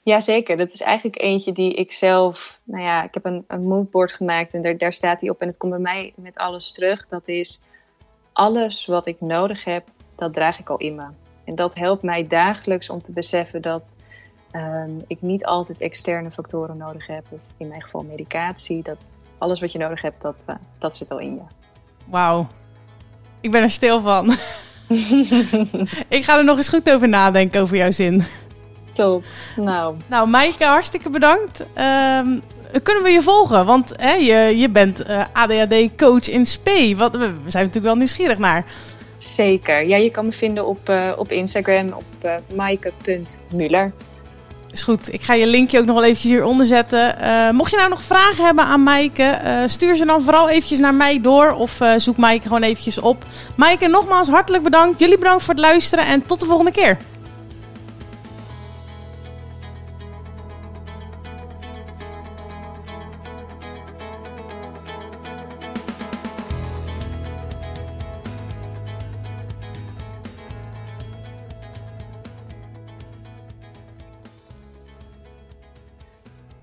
Jazeker, 0.06 0.56
dat 0.56 0.72
is 0.72 0.80
eigenlijk 0.80 1.20
eentje 1.20 1.52
die 1.52 1.74
ik 1.74 1.92
zelf, 1.92 2.58
nou 2.64 2.82
ja, 2.82 3.02
ik 3.02 3.14
heb 3.14 3.24
een, 3.24 3.44
een 3.48 3.62
moodboard 3.62 4.12
gemaakt 4.12 4.54
en 4.54 4.62
daar, 4.62 4.76
daar 4.78 4.92
staat 4.92 5.20
die 5.20 5.30
op 5.30 5.40
en 5.40 5.46
het 5.46 5.56
komt 5.56 5.72
bij 5.72 5.80
mij 5.80 6.12
met 6.16 6.36
alles 6.36 6.72
terug. 6.72 7.06
Dat 7.08 7.22
is 7.24 7.62
alles 8.32 8.86
wat 8.86 9.06
ik 9.06 9.20
nodig 9.20 9.64
heb, 9.64 9.88
dat 10.16 10.32
draag 10.32 10.58
ik 10.58 10.70
al 10.70 10.76
in 10.76 10.94
me. 10.94 11.06
En 11.44 11.54
dat 11.54 11.74
helpt 11.74 12.02
mij 12.02 12.26
dagelijks 12.26 12.90
om 12.90 13.02
te 13.02 13.12
beseffen 13.12 13.62
dat 13.62 13.94
um, 14.52 15.02
ik 15.06 15.22
niet 15.22 15.44
altijd 15.44 15.80
externe 15.80 16.30
factoren 16.30 16.76
nodig 16.76 17.06
heb, 17.06 17.24
of 17.30 17.40
in 17.56 17.68
mijn 17.68 17.82
geval 17.82 18.02
medicatie. 18.02 18.82
Dat 18.82 18.98
alles 19.38 19.60
wat 19.60 19.72
je 19.72 19.78
nodig 19.78 20.02
hebt, 20.02 20.22
dat, 20.22 20.36
uh, 20.46 20.54
dat 20.78 20.96
zit 20.96 21.10
al 21.10 21.18
in 21.18 21.34
je. 21.34 21.42
Wauw, 22.06 22.46
ik 23.40 23.50
ben 23.50 23.62
er 23.62 23.70
stil 23.70 24.00
van. 24.00 24.30
ik 26.16 26.24
ga 26.24 26.38
er 26.38 26.44
nog 26.44 26.56
eens 26.56 26.68
goed 26.68 26.90
over 26.90 27.08
nadenken, 27.08 27.60
over 27.60 27.76
jouw 27.76 27.90
zin. 27.90 28.24
Nou. 29.56 29.94
Nou, 30.06 30.28
Maaike, 30.28 30.64
hartstikke 30.64 31.10
bedankt. 31.10 31.60
Um, 31.60 32.42
kunnen 32.82 33.02
we 33.02 33.10
je 33.10 33.22
volgen? 33.22 33.66
Want 33.66 33.92
hè, 33.96 34.12
je, 34.14 34.58
je 34.58 34.70
bent 34.70 35.08
uh, 35.08 35.24
ADHD-coach 35.32 36.28
in 36.28 36.46
SP. 36.52 36.68
Wat, 36.96 37.16
we 37.16 37.32
zijn 37.46 37.64
natuurlijk 37.64 37.84
wel 37.84 37.94
nieuwsgierig 37.94 38.38
naar. 38.38 38.64
Zeker. 39.18 39.86
Ja, 39.86 39.96
je 39.96 40.10
kan 40.10 40.26
me 40.26 40.32
vinden 40.32 40.66
op, 40.66 40.88
uh, 40.88 41.12
op 41.16 41.30
Instagram 41.30 41.92
op 41.92 42.04
uh, 42.24 42.34
maaike.muller. 42.54 43.92
Is 44.70 44.82
goed. 44.82 45.12
Ik 45.12 45.22
ga 45.22 45.34
je 45.34 45.46
linkje 45.46 45.78
ook 45.78 45.84
nog 45.84 45.94
wel 45.94 46.04
eventjes 46.04 46.30
hieronder 46.30 46.66
zetten. 46.66 47.16
Uh, 47.20 47.50
mocht 47.50 47.70
je 47.70 47.76
nou 47.76 47.88
nog 47.88 48.02
vragen 48.02 48.44
hebben 48.44 48.64
aan 48.64 48.82
Maaike, 48.82 49.40
uh, 49.44 49.62
stuur 49.66 49.96
ze 49.96 50.04
dan 50.04 50.22
vooral 50.22 50.48
eventjes 50.48 50.78
naar 50.78 50.94
mij 50.94 51.20
door. 51.20 51.52
Of 51.52 51.80
uh, 51.80 51.92
zoek 51.96 52.16
Maaike 52.16 52.46
gewoon 52.46 52.62
eventjes 52.62 52.98
op. 52.98 53.24
Maaike, 53.56 53.86
nogmaals 53.86 54.28
hartelijk 54.28 54.62
bedankt. 54.62 54.98
Jullie 54.98 55.18
bedankt 55.18 55.42
voor 55.42 55.54
het 55.54 55.62
luisteren 55.62 56.06
en 56.06 56.26
tot 56.26 56.40
de 56.40 56.46
volgende 56.46 56.72
keer. 56.72 56.98